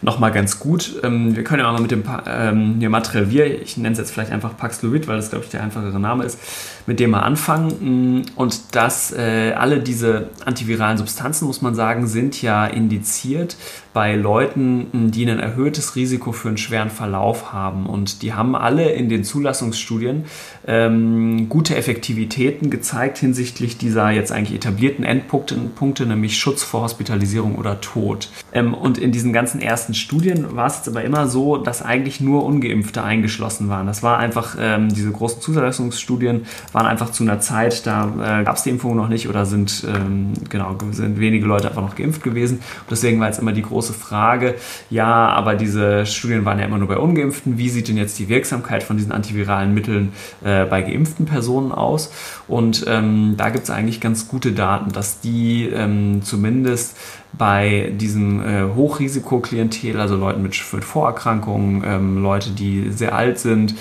[0.00, 1.00] nochmal ganz gut.
[1.02, 4.32] Ähm, wir können ja auch noch mit dem ähm, Nirmatrelvir, ich nenne es jetzt vielleicht
[4.32, 6.38] einfach Paxlovid, weil das, glaube ich, der einfachere Name ist,
[6.86, 8.20] mit dem mal anfangen.
[8.20, 13.56] Mm, und dass äh, alle diese antiviralen Substanzen, muss man sagen, sind ja indiziert
[13.92, 17.86] bei Leuten, mm, die ein erhöhtes Risiko für einen schweren Verlauf haben.
[17.86, 20.24] Und die haben alle in den Zulassungsstudien
[20.66, 27.56] ähm, gute Effektivitäten gezeigt hinsichtlich dieser jetzt eigentlich etablierten Endpunkte, Punkte, nämlich Schutz vor Hospitalisierung
[27.56, 28.28] oder Tod.
[28.52, 32.20] Ähm, und in diesen ganzen ersten Studien war es jetzt aber immer so, dass eigentlich
[32.20, 33.86] nur Ungeimpfte eingeschlossen waren.
[33.86, 36.46] Das war einfach ähm, diese großen Zulassungsstudien
[36.76, 39.86] waren einfach zu einer Zeit, da äh, gab es die Impfung noch nicht oder sind,
[39.88, 42.58] ähm, genau, sind wenige Leute einfach noch geimpft gewesen.
[42.58, 44.56] Und deswegen war jetzt immer die große Frage,
[44.90, 47.56] ja, aber diese Studien waren ja immer nur bei Ungeimpften.
[47.56, 50.12] Wie sieht denn jetzt die Wirksamkeit von diesen antiviralen Mitteln
[50.44, 52.12] äh, bei geimpften Personen aus?
[52.46, 56.98] Und ähm, da gibt es eigentlich ganz gute Daten, dass die ähm, zumindest
[57.38, 63.74] bei diesem äh, Hochrisikoklientel, also Leuten mit, mit Vorerkrankungen, ähm, Leute, die sehr alt sind,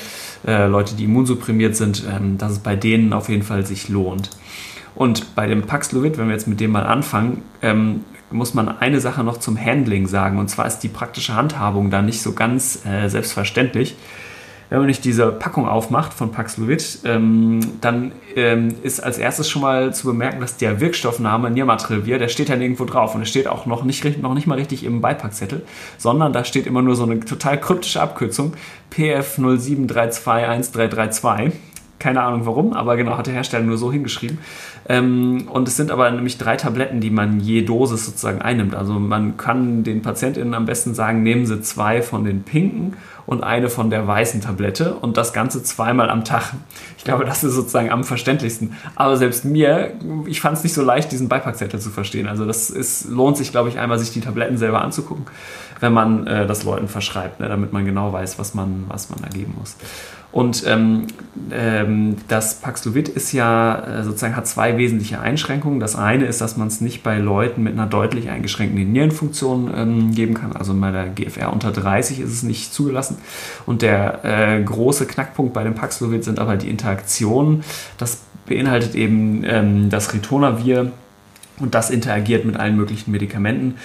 [0.46, 4.30] äh, Leute, die immunsupprimiert sind, ähm, dass es bei denen auf jeden Fall sich lohnt.
[4.96, 9.00] Und bei dem Paxlovid, wenn wir jetzt mit dem mal anfangen, ähm, muss man eine
[9.00, 10.40] Sache noch zum Handling sagen.
[10.40, 13.96] Und zwar ist die praktische Handhabung da nicht so ganz äh, selbstverständlich
[14.70, 19.62] wenn man nicht diese Packung aufmacht von Paxlovid, ähm, dann ähm, ist als erstes schon
[19.62, 23.48] mal zu bemerken, dass der Wirkstoffname Nirmatrelvir, der steht dann irgendwo drauf und der steht
[23.48, 25.64] auch noch nicht, noch nicht mal richtig im Beipackzettel,
[25.98, 28.54] sondern da steht immer nur so eine total kryptische Abkürzung
[28.94, 31.52] PF07321332.
[31.98, 34.38] Keine Ahnung warum, aber genau, hat der Hersteller nur so hingeschrieben.
[34.88, 38.76] Ähm, und es sind aber nämlich drei Tabletten, die man je Dosis sozusagen einnimmt.
[38.76, 42.94] Also man kann den PatientInnen am besten sagen, nehmen Sie zwei von den pinken
[43.26, 46.54] und eine von der weißen Tablette und das Ganze zweimal am Tag.
[46.98, 48.76] Ich glaube, das ist sozusagen am verständlichsten.
[48.96, 49.94] Aber selbst mir,
[50.28, 52.28] ich fand es nicht so leicht, diesen Beipackzettel zu verstehen.
[52.28, 55.26] Also das ist, lohnt sich, glaube ich, einmal sich die Tabletten selber anzugucken,
[55.80, 59.24] wenn man äh, das Leuten verschreibt, ne, damit man genau weiß, was man, was man
[59.24, 59.76] ergeben muss.
[60.36, 61.08] Und ähm,
[61.50, 65.80] ähm, das Paxlovid ist ja äh, sozusagen hat zwei wesentliche Einschränkungen.
[65.80, 70.12] Das eine ist, dass man es nicht bei Leuten mit einer deutlich eingeschränkten Nierenfunktion ähm,
[70.12, 70.52] geben kann.
[70.52, 73.15] Also bei der GFR unter 30 ist es nicht zugelassen.
[73.66, 77.64] Und der äh, große Knackpunkt bei dem Paxlovid sind aber die Interaktionen.
[77.98, 80.92] Das beinhaltet eben ähm, das Ritonavir
[81.60, 83.76] und das interagiert mit allen möglichen Medikamenten.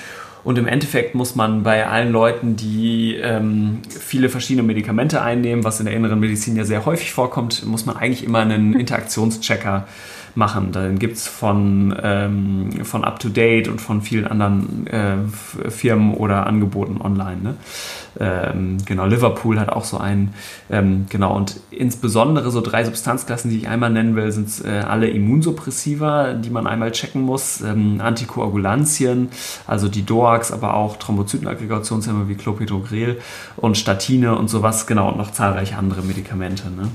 [0.42, 5.80] Und im Endeffekt muss man bei allen Leuten, die ähm, viele verschiedene Medikamente einnehmen, was
[5.80, 9.86] in der inneren Medizin ja sehr häufig vorkommt, muss man eigentlich immer einen Interaktionschecker
[10.34, 10.72] machen.
[10.72, 15.16] Dann gibt es von, ähm, von UpToDate und von vielen anderen äh,
[15.70, 17.42] Firmen oder Angeboten online.
[17.42, 17.54] Ne?
[18.18, 20.34] Ähm, genau, Liverpool hat auch so einen.
[20.70, 25.08] Ähm, genau, und insbesondere so drei Substanzklassen, die ich einmal nennen will, sind äh, alle
[25.08, 27.60] Immunsuppressiva, die man einmal checken muss.
[27.60, 29.28] Ähm, Antikoagulantien,
[29.66, 33.20] also die DOA DOACs, aber auch Thrombozytenaggregationshemmer wie Clopidogrel
[33.56, 36.70] und Statine und sowas, genau, und noch zahlreiche andere Medikamente.
[36.70, 36.88] Ne?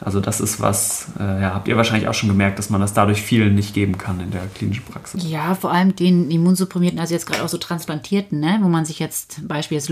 [0.00, 2.94] Also das ist was, äh, ja, habt ihr wahrscheinlich auch schon gemerkt, dass man das
[2.94, 5.28] dadurch vielen nicht geben kann in der klinischen Praxis.
[5.28, 8.58] Ja, vor allem den Immunsupprimierten, also jetzt gerade auch so Transplantierten, ne?
[8.62, 9.88] wo man sich jetzt, Beispiel jetzt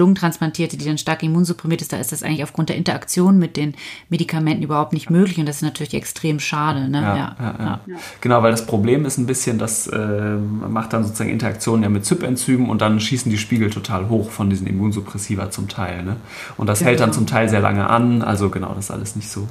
[0.66, 3.74] Lungentransplantierte, die dann stark immunsupprimiert ist, da ist das eigentlich aufgrund der Interaktion mit den
[4.08, 6.88] Medikamenten überhaupt nicht möglich und das ist natürlich extrem schade.
[6.88, 7.00] Ne?
[7.00, 7.80] Ja, ja, ja.
[7.86, 7.96] ja.
[8.20, 12.04] Genau, weil das Problem ist ein bisschen, das äh, macht dann sozusagen Interaktionen ja mit
[12.04, 16.02] ZYP-Enzymen und dann schießen die Spiegel total hoch von diesen Immunsuppressiva zum Teil.
[16.02, 16.16] Ne?
[16.56, 16.90] Und das genau.
[16.90, 18.22] hält dann zum Teil sehr lange an.
[18.22, 19.46] Also genau, das ist alles nicht so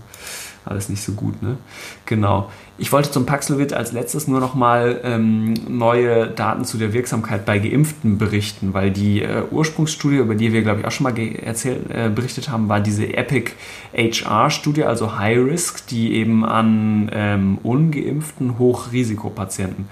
[0.65, 1.41] alles nicht so gut.
[1.41, 1.57] Ne?
[2.05, 2.49] Genau.
[2.77, 7.45] Ich wollte zum Paxlovid als letztes nur noch mal ähm, neue Daten zu der Wirksamkeit
[7.45, 11.17] bei Geimpften berichten, weil die äh, Ursprungsstudie, über die wir glaube ich auch schon mal
[11.17, 13.51] erzählt, äh, berichtet haben, war diese Epic
[13.95, 19.85] HR-Studie, also High Risk, die eben an ähm, ungeimpften Hochrisikopatienten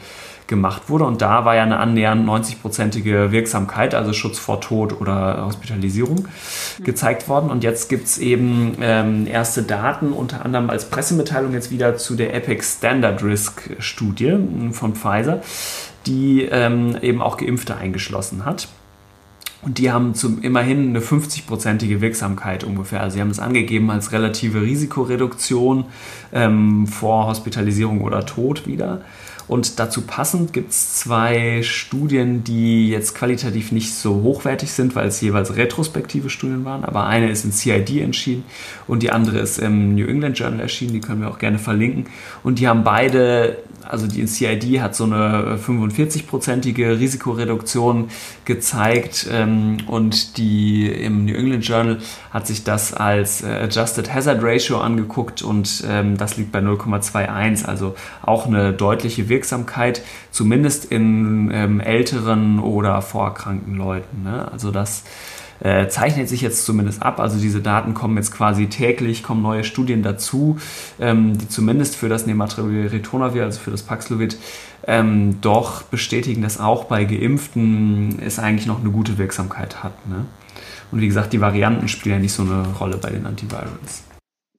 [0.54, 1.06] gemacht wurde.
[1.06, 6.28] Und da war ja eine annähernd 90-prozentige Wirksamkeit, also Schutz vor Tod oder Hospitalisierung,
[6.84, 7.50] gezeigt worden.
[7.50, 12.16] Und jetzt gibt es eben ähm, erste Daten, unter anderem als Pressemitteilung jetzt wieder zu
[12.16, 14.38] der EPIC Standard Risk Studie
[14.72, 15.42] von Pfizer,
[16.06, 18.68] die ähm, eben auch Geimpfte eingeschlossen hat.
[19.64, 23.02] Und die haben zum, immerhin eine 50-prozentige Wirksamkeit ungefähr.
[23.02, 25.86] Also sie haben es angegeben als relative Risikoreduktion
[26.32, 29.02] ähm, vor Hospitalisierung oder Tod wieder.
[29.54, 35.08] Und dazu passend gibt es zwei Studien, die jetzt qualitativ nicht so hochwertig sind, weil
[35.08, 36.84] es jeweils retrospektive Studien waren.
[36.84, 38.46] Aber eine ist in CID entschieden
[38.88, 40.94] und die andere ist im New England Journal erschienen.
[40.94, 42.08] Die können wir auch gerne verlinken.
[42.42, 43.60] Und die haben beide
[43.90, 48.10] also die CID hat so eine 45-prozentige Risikoreduktion
[48.46, 51.98] gezeigt ähm, und die im New England Journal
[52.32, 57.66] hat sich das als äh, Adjusted Hazard Ratio angeguckt und ähm, das liegt bei 0,21,
[57.66, 64.24] also auch eine deutliche Wirksamkeit, zumindest in ähm, älteren oder vorerkrankten Leuten.
[64.24, 64.52] Ne?
[64.52, 65.04] Also das
[65.60, 67.20] äh, zeichnet sich jetzt zumindest ab.
[67.20, 70.58] Also diese Daten kommen jetzt quasi täglich, kommen neue Studien dazu,
[71.00, 74.38] ähm, die zumindest für das Nematrelritonavir, also für das Paxlovid,
[74.86, 80.08] ähm, doch bestätigen, dass auch bei Geimpften es eigentlich noch eine gute Wirksamkeit hat.
[80.08, 80.26] Ne?
[80.92, 84.04] Und wie gesagt, die Varianten spielen ja nicht so eine Rolle bei den Antivirals.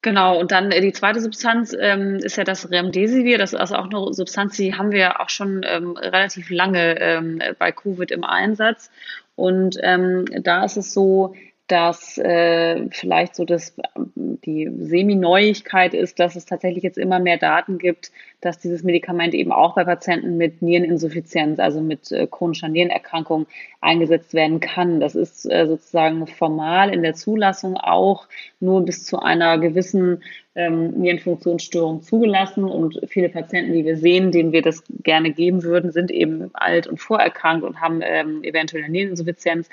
[0.05, 3.38] Genau, und dann äh, die zweite Substanz ähm, ist ja das Remdesivir.
[3.38, 7.40] Das ist also auch eine Substanz, die haben wir auch schon ähm, relativ lange ähm,
[7.59, 8.90] bei Covid im Einsatz.
[9.37, 11.35] Und ähm, da ist es so,
[11.66, 13.74] dass äh, vielleicht so das,
[14.14, 18.12] die Semi-Neuigkeit ist, dass es tatsächlich jetzt immer mehr Daten gibt,
[18.43, 23.47] dass dieses Medikament eben auch bei Patienten mit Niereninsuffizienz, also mit äh, chronischer Nierenerkrankung
[23.80, 25.01] eingesetzt werden kann.
[25.01, 28.28] Das ist äh, sozusagen formal in der Zulassung auch
[28.61, 30.22] nur bis zu einer gewissen
[30.55, 32.64] ähm, Nierenfunktionsstörung zugelassen.
[32.64, 36.86] Und viele Patienten, die wir sehen, denen wir das gerne geben würden, sind eben alt
[36.86, 39.68] und vorerkrankt und haben ähm, eventuell eine Niereninsuffizienz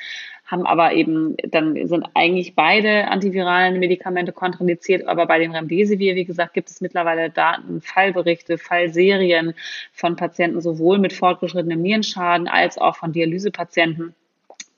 [0.52, 6.26] haben aber eben, dann sind eigentlich beide antiviralen Medikamente kontraindiziert, aber bei dem Remdesivir, wie
[6.26, 9.54] gesagt, gibt es mittlerweile Daten, Fallberichte, Fallserien
[9.94, 14.14] von Patienten sowohl mit fortgeschrittenem Nierenschaden als auch von Dialysepatienten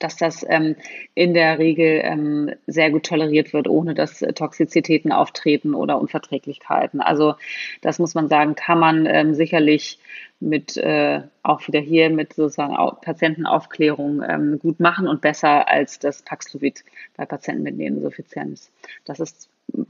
[0.04, 0.76] dass das ähm,
[1.14, 7.00] in der Regel ähm, sehr gut toleriert wird, ohne dass äh, Toxizitäten auftreten oder Unverträglichkeiten.
[7.00, 7.36] Also
[7.80, 9.98] das muss man sagen, kann man ähm, sicherlich
[10.40, 16.20] mit äh, auch wieder hier mit sozusagen Patientenaufklärung ähm, gut machen und besser als das
[16.20, 16.84] Paxlovid
[17.16, 18.70] bei Patienten mit Niereninsuffizienz.
[19.06, 19.48] Das ist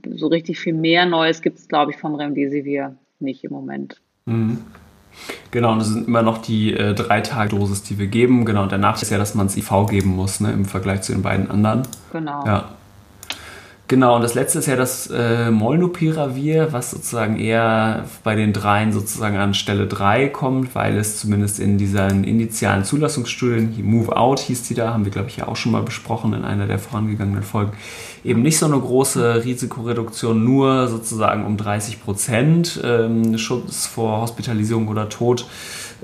[0.08, 4.00] so richtig viel mehr Neues gibt es, glaube ich, vom Remdesivir nicht im Moment.
[4.26, 4.64] Mhm.
[5.50, 8.44] Genau, und das sind immer noch die äh, drei Tage Dosis, die wir geben.
[8.44, 11.02] Genau, und der Nachteil ist ja, dass man es IV geben muss, ne, im Vergleich
[11.02, 11.82] zu den beiden anderen.
[12.12, 12.44] Genau.
[12.46, 12.70] Ja.
[13.86, 18.92] Genau, und das letzte ist ja das äh, Molnupiravir, was sozusagen eher bei den dreien
[18.92, 24.62] sozusagen an Stelle 3 kommt, weil es zumindest in diesen initialen Zulassungsstudien, Move Out hieß
[24.62, 27.42] die da, haben wir glaube ich ja auch schon mal besprochen in einer der vorangegangenen
[27.42, 27.72] Folgen,
[28.24, 34.88] eben nicht so eine große Risikoreduktion, nur sozusagen um 30 Prozent ähm, Schutz vor Hospitalisierung
[34.88, 35.46] oder Tod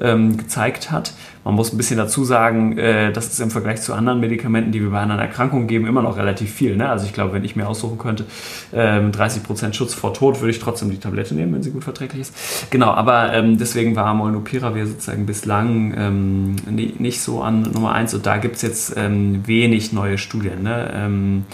[0.01, 1.13] ähm, gezeigt hat.
[1.43, 4.83] Man muss ein bisschen dazu sagen, äh, das ist im Vergleich zu anderen Medikamenten, die
[4.83, 6.77] wir bei anderen Erkrankungen geben, immer noch relativ viel.
[6.77, 6.89] Ne?
[6.89, 8.25] Also ich glaube, wenn ich mir aussuchen könnte,
[8.73, 12.21] äh, 30% Schutz vor Tod, würde ich trotzdem die Tablette nehmen, wenn sie gut verträglich
[12.23, 12.35] ist.
[12.71, 16.57] Genau, aber ähm, deswegen war Molnupiravir sozusagen bislang ähm,
[16.99, 20.91] nicht so an Nummer eins und da gibt es jetzt ähm, wenig neue Studien ne?
[20.95, 21.45] ähm,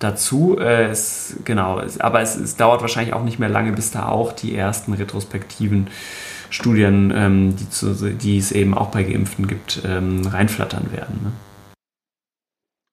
[0.00, 0.58] dazu.
[0.58, 4.08] Äh, es, genau, es, aber es, es dauert wahrscheinlich auch nicht mehr lange, bis da
[4.08, 5.86] auch die ersten retrospektiven
[6.50, 11.20] Studien, ähm, die, zu, die, es eben auch bei Geimpften gibt, ähm, reinflattern werden.
[11.22, 11.32] Ne?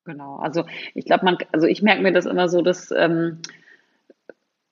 [0.05, 3.39] Genau, also ich glaube, man, also ich merke mir das immer so, dass ähm,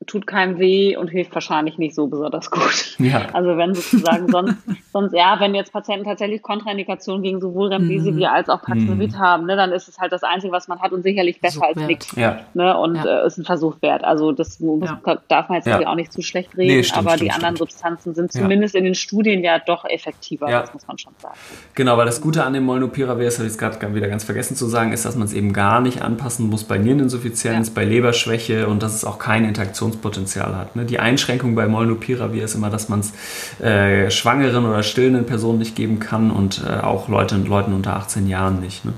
[0.07, 2.95] tut keinem weh und hilft wahrscheinlich nicht so besonders gut.
[2.97, 3.27] Ja.
[3.33, 4.57] Also wenn sozusagen sonst,
[4.93, 8.35] sonst ja, wenn jetzt Patienten tatsächlich Kontraindikationen gegen sowohl Remdesivir mhm.
[8.35, 9.19] als auch Paxlovid mhm.
[9.19, 11.77] haben, ne, dann ist es halt das Einzige, was man hat und sicherlich besser als
[11.77, 12.15] nichts.
[12.15, 12.39] Ja.
[12.53, 13.23] Ne, und ja.
[13.23, 14.03] äh, ist ein Versuch wert.
[14.03, 15.17] Also das muss, ja.
[15.27, 15.87] darf man jetzt ja.
[15.87, 17.35] auch nicht zu schlecht reden, nee, stimmt, aber stimmt, die stimmt.
[17.35, 21.35] anderen Substanzen sind zumindest in den Studien ja doch effektiver, das muss man schon sagen.
[21.75, 24.55] Genau, weil das Gute an dem Molnupiravir, das habe ich jetzt gerade wieder ganz vergessen
[24.55, 28.67] zu sagen, ist, dass man es eben gar nicht anpassen muss bei Niereninsuffizienz, bei Leberschwäche
[28.67, 30.75] und dass es auch keine Interaktion Infektionspotenzial hat.
[30.75, 30.85] Ne?
[30.85, 33.13] Die Einschränkung bei Molnupiravir ist immer, dass man es
[33.61, 38.27] äh, schwangeren oder stillenden Personen nicht geben kann und äh, auch Leute, Leuten unter 18
[38.27, 38.93] Jahren nicht, ne?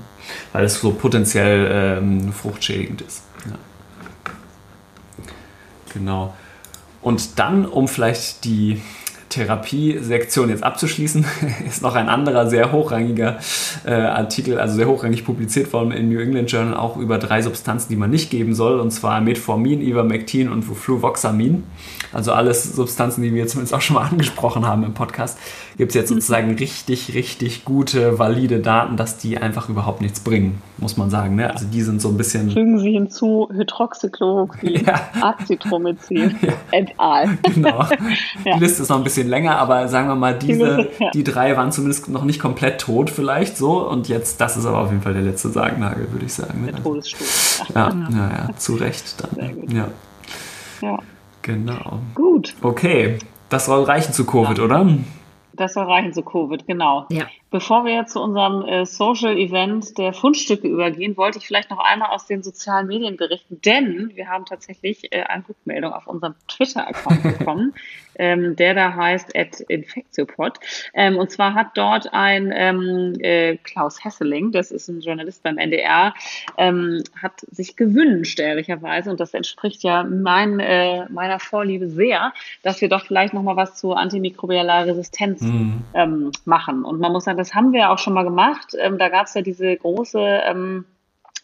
[0.52, 3.22] weil es so potenziell ähm, fruchtschädigend ist.
[5.92, 6.34] Genau.
[7.02, 8.82] Und dann, um vielleicht die
[9.34, 11.24] Therapiesektion jetzt abzuschließen,
[11.68, 13.38] ist noch ein anderer sehr hochrangiger
[13.84, 17.88] äh, Artikel, also sehr hochrangig publiziert worden im New England Journal, auch über drei Substanzen,
[17.88, 21.64] die man nicht geben soll, und zwar Metformin, Ivermectin und Fluvoxamin.
[22.12, 25.36] Also alles Substanzen, die wir zumindest auch schon mal angesprochen haben im Podcast,
[25.76, 30.62] gibt es jetzt sozusagen richtig, richtig gute, valide Daten, dass die einfach überhaupt nichts bringen,
[30.78, 31.34] muss man sagen.
[31.34, 31.50] Ne?
[31.50, 32.52] Also die sind so ein bisschen...
[32.52, 35.00] Fügen Sie hinzu Hydroxychloroquin, ja.
[35.20, 36.52] Azithromycin ja.
[36.70, 37.36] et al.
[37.42, 37.84] Genau.
[38.44, 38.54] ja.
[38.56, 41.72] Die Liste ist noch ein bisschen länger, aber sagen wir mal, diese, die drei waren
[41.72, 45.14] zumindest noch nicht komplett tot vielleicht so und jetzt, das ist aber auf jeden Fall
[45.14, 46.64] der letzte Sargnagel, würde ich sagen.
[46.64, 46.72] Ne?
[46.72, 47.64] Der Todesstoß.
[47.74, 49.30] Ja, ja, ja, zu Recht dann.
[49.34, 49.72] Sehr gut.
[49.72, 49.88] Ja.
[50.80, 50.98] ja.
[51.42, 52.00] Genau.
[52.14, 52.54] Gut.
[52.62, 53.18] Okay,
[53.50, 54.64] das soll reichen zu Covid, ja.
[54.64, 54.86] oder?
[55.52, 57.06] Das soll reichen zu Covid, genau.
[57.10, 57.26] Ja.
[57.50, 62.10] Bevor wir zu unserem äh, Social Event der Fundstücke übergehen, wollte ich vielleicht noch einmal
[62.10, 67.22] aus den sozialen Medien berichten, denn wir haben tatsächlich äh, eine Rückmeldung auf unserem Twitter-Account
[67.22, 67.74] bekommen,
[68.18, 70.58] ähm, der da heißt at Infectiopod.
[70.94, 75.58] Ähm, und zwar hat dort ein ähm, äh, Klaus Hesseling, das ist ein Journalist beim
[75.58, 76.14] NDR,
[76.58, 82.80] ähm, hat sich gewünscht, ehrlicherweise, und das entspricht ja mein, äh, meiner Vorliebe sehr, dass
[82.80, 85.82] wir doch vielleicht nochmal was zu antimikrobieller Resistenz mhm.
[85.94, 86.84] ähm, machen.
[86.84, 88.74] Und man muss sagen, das haben wir auch schon mal gemacht.
[88.78, 90.84] Ähm, da gab es ja diese große ähm,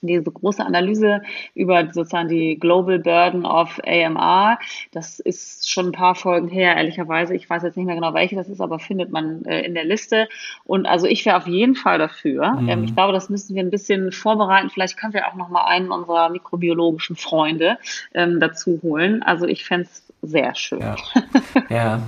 [0.09, 1.23] diese große Analyse
[1.55, 4.59] über sozusagen die Global Burden of AMR.
[4.93, 7.35] Das ist schon ein paar Folgen her, ehrlicherweise.
[7.35, 9.85] Ich weiß jetzt nicht mehr genau, welche das ist, aber findet man äh, in der
[9.85, 10.29] Liste.
[10.65, 12.53] Und also ich wäre auf jeden Fall dafür.
[12.53, 12.69] Mhm.
[12.69, 14.71] Ähm, ich glaube, das müssen wir ein bisschen vorbereiten.
[14.71, 17.79] Vielleicht können wir auch noch mal einen unserer mikrobiologischen Freunde
[18.15, 19.23] ähm, dazu holen.
[19.23, 20.81] Also ich fände es sehr schön.
[20.81, 20.97] Ja.
[21.69, 22.03] ja.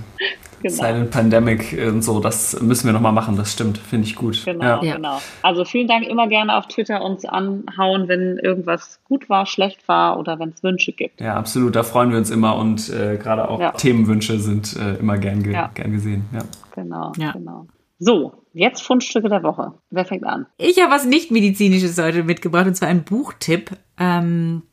[0.63, 0.75] Genau.
[0.75, 4.45] Silent Pandemic und so, das müssen wir nochmal machen, das stimmt, finde ich gut.
[4.45, 4.95] Genau, ja.
[4.95, 5.21] genau.
[5.41, 10.17] Also vielen Dank, immer gerne auf Twitter uns anhauen, wenn irgendwas gut war, schlecht war
[10.17, 11.19] oder wenn es Wünsche gibt.
[11.19, 13.71] Ja, absolut, da freuen wir uns immer und äh, gerade auch ja.
[13.71, 15.69] Themenwünsche sind äh, immer gern, ge ja.
[15.73, 16.29] gern gesehen.
[16.31, 16.43] Ja.
[16.73, 17.67] Genau, genau.
[17.99, 19.73] So, jetzt Fundstücke der Woche.
[19.89, 20.45] Wer fängt an?
[20.57, 23.71] Ich habe was nicht medizinisches heute mitgebracht und zwar ein Buchtipp.
[23.99, 24.63] Ähm,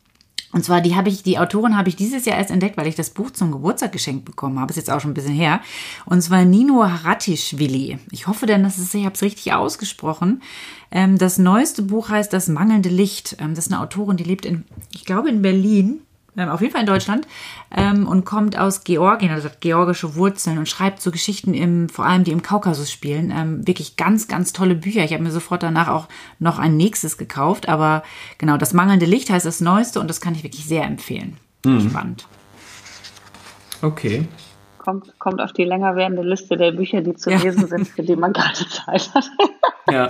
[0.53, 2.97] und zwar, die habe ich, die Autorin habe ich dieses Jahr erst entdeckt, weil ich
[2.97, 4.71] das Buch zum Geburtstag geschenkt bekommen habe.
[4.71, 5.61] Ist jetzt auch schon ein bisschen her.
[6.07, 7.99] Und zwar Nino Haratischvili.
[8.11, 10.43] Ich hoffe denn, dass es, ich habe es richtig ausgesprochen.
[10.91, 13.37] Ähm, das neueste Buch heißt Das mangelnde Licht.
[13.39, 16.01] Ähm, das ist eine Autorin, die lebt in, ich glaube, in Berlin
[16.37, 17.27] auf jeden Fall in Deutschland,
[17.75, 22.07] ähm, und kommt aus Georgien, also hat georgische Wurzeln und schreibt so Geschichten im, vor
[22.07, 23.33] allem die im Kaukasus spielen.
[23.35, 25.05] Ähm, wirklich ganz, ganz tolle Bücher.
[25.05, 26.09] Ich habe mir sofort danach auch
[26.39, 28.03] noch ein nächstes gekauft, aber
[28.39, 31.37] genau, das mangelnde Licht heißt das Neueste und das kann ich wirklich sehr empfehlen.
[31.65, 31.91] Mhm.
[31.91, 32.27] Spannend.
[33.83, 34.27] Okay
[34.81, 38.17] kommt, kommt auf die länger werdende Liste der Bücher, die zu lesen sind, für die
[38.17, 39.31] man gerade Zeit hat.
[39.91, 40.09] Ja.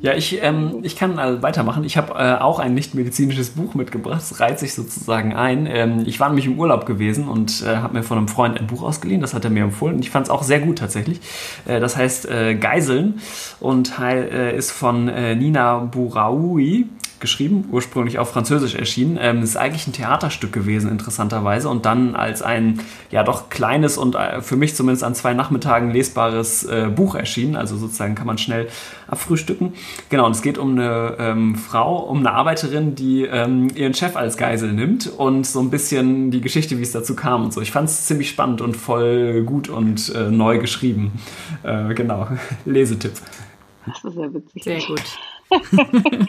[0.00, 1.84] ja, ich, ähm, ich kann also weitermachen.
[1.84, 4.18] Ich habe äh, auch ein nicht-medizinisches Buch mitgebracht.
[4.18, 5.66] Das reiht sich sozusagen ein.
[5.66, 8.66] Ähm, ich war nämlich im Urlaub gewesen und äh, habe mir von einem Freund ein
[8.66, 9.20] Buch ausgeliehen.
[9.20, 9.98] Das hat er mir empfohlen.
[10.00, 11.20] Ich fand es auch sehr gut tatsächlich.
[11.66, 13.20] Äh, das heißt äh, Geiseln
[13.60, 16.86] und äh, ist von äh, Nina Bouraoui
[17.24, 19.18] geschrieben, ursprünglich auf Französisch erschienen.
[19.18, 24.14] Ähm, ist eigentlich ein Theaterstück gewesen, interessanterweise, und dann als ein ja doch kleines und
[24.14, 27.56] äh, für mich zumindest an zwei Nachmittagen lesbares äh, Buch erschienen.
[27.56, 28.63] Also sozusagen kann man schnell
[29.06, 29.74] abfrühstücken.
[30.08, 34.16] Genau, und es geht um eine ähm, Frau, um eine Arbeiterin, die ähm, ihren Chef
[34.16, 37.60] als Geisel nimmt und so ein bisschen die Geschichte, wie es dazu kam und so.
[37.60, 41.12] Ich fand es ziemlich spannend und voll gut und äh, neu geschrieben.
[41.62, 42.28] Äh, genau,
[42.64, 43.12] Lesetipp.
[43.86, 44.64] Das ist sehr witzig.
[44.64, 45.02] Sehr gut.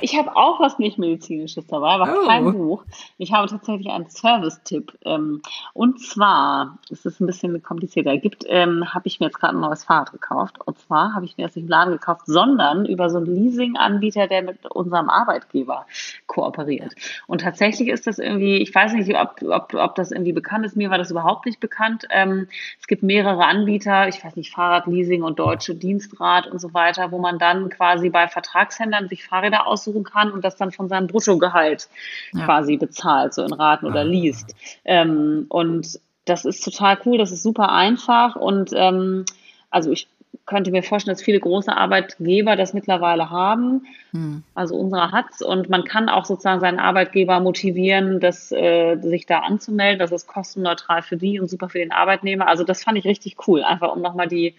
[0.00, 2.26] Ich habe auch was nicht medizinisches dabei, aber oh.
[2.26, 2.84] kein Buch.
[3.18, 4.98] Ich habe tatsächlich einen Service-Tipp.
[5.04, 5.42] Ähm,
[5.74, 9.60] und zwar, es ist ein bisschen komplizierter, gibt, ähm, habe ich mir jetzt gerade ein
[9.60, 10.56] neues Fahrrad gekauft.
[10.64, 14.28] Und zwar habe ich mir das nicht im Laden gekauft, sondern über so einen Leasing-Anbieter,
[14.28, 15.86] der mit unserem Arbeitgeber
[16.26, 16.94] kooperiert.
[17.26, 20.76] Und tatsächlich ist das irgendwie, ich weiß nicht, ob, ob, ob das irgendwie bekannt ist.
[20.76, 22.06] Mir war das überhaupt nicht bekannt.
[22.10, 22.48] Ähm,
[22.80, 27.18] es gibt mehrere Anbieter, ich weiß nicht, Fahrradleasing und Deutsche Dienstrat und so weiter, wo
[27.18, 31.06] man dann quasi bei Vertragshändlern sich Fahrräder aus aussuchen kann und das dann von seinem
[31.06, 31.88] Bruttogehalt
[32.32, 32.44] ja.
[32.44, 34.04] quasi bezahlt, so in Raten oder ah.
[34.04, 34.54] liest.
[34.84, 39.24] Ähm, und das ist total cool, das ist super einfach und ähm,
[39.70, 40.08] also ich
[40.46, 43.86] könnte mir vorstellen, dass viele große Arbeitgeber das mittlerweile haben.
[44.12, 44.42] Hm.
[44.54, 49.40] Also unsere hat's und man kann auch sozusagen seinen Arbeitgeber motivieren, das, äh, sich da
[49.40, 49.98] anzumelden.
[49.98, 52.48] Das ist kostenneutral für die und super für den Arbeitnehmer.
[52.48, 54.54] Also das fand ich richtig cool, einfach um nochmal die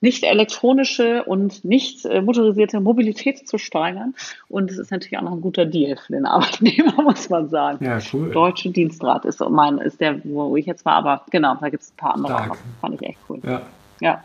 [0.00, 4.14] nicht elektronische und nicht äh, motorisierte Mobilität zu steigern.
[4.48, 7.84] Und es ist natürlich auch noch ein guter Deal für den Arbeitnehmer, muss man sagen.
[7.84, 8.30] Ja, cool.
[8.30, 11.90] Deutsche Dienstrat ist, mein, ist der, wo ich jetzt war, aber genau, da gibt es
[11.90, 12.32] ein paar andere.
[12.32, 12.58] Stark.
[12.80, 13.40] Fand ich echt cool.
[13.42, 13.62] Ja.
[14.00, 14.24] ja.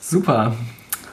[0.00, 0.54] Super.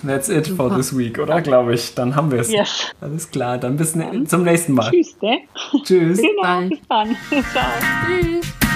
[0.06, 0.70] That's it Super.
[0.70, 1.42] for this week, oder?
[1.42, 1.96] Glaube ich.
[1.96, 2.52] Dann haben wir es.
[2.52, 2.92] Yes.
[3.02, 3.58] Alles klar.
[3.58, 4.92] Dann bis ne zum nächsten Mal.
[4.92, 5.40] Tschüss, ne?
[5.84, 6.22] Tschüss.
[6.22, 7.16] Genau, bis dann.
[7.52, 7.64] Ciao.
[8.08, 8.67] Tschüss.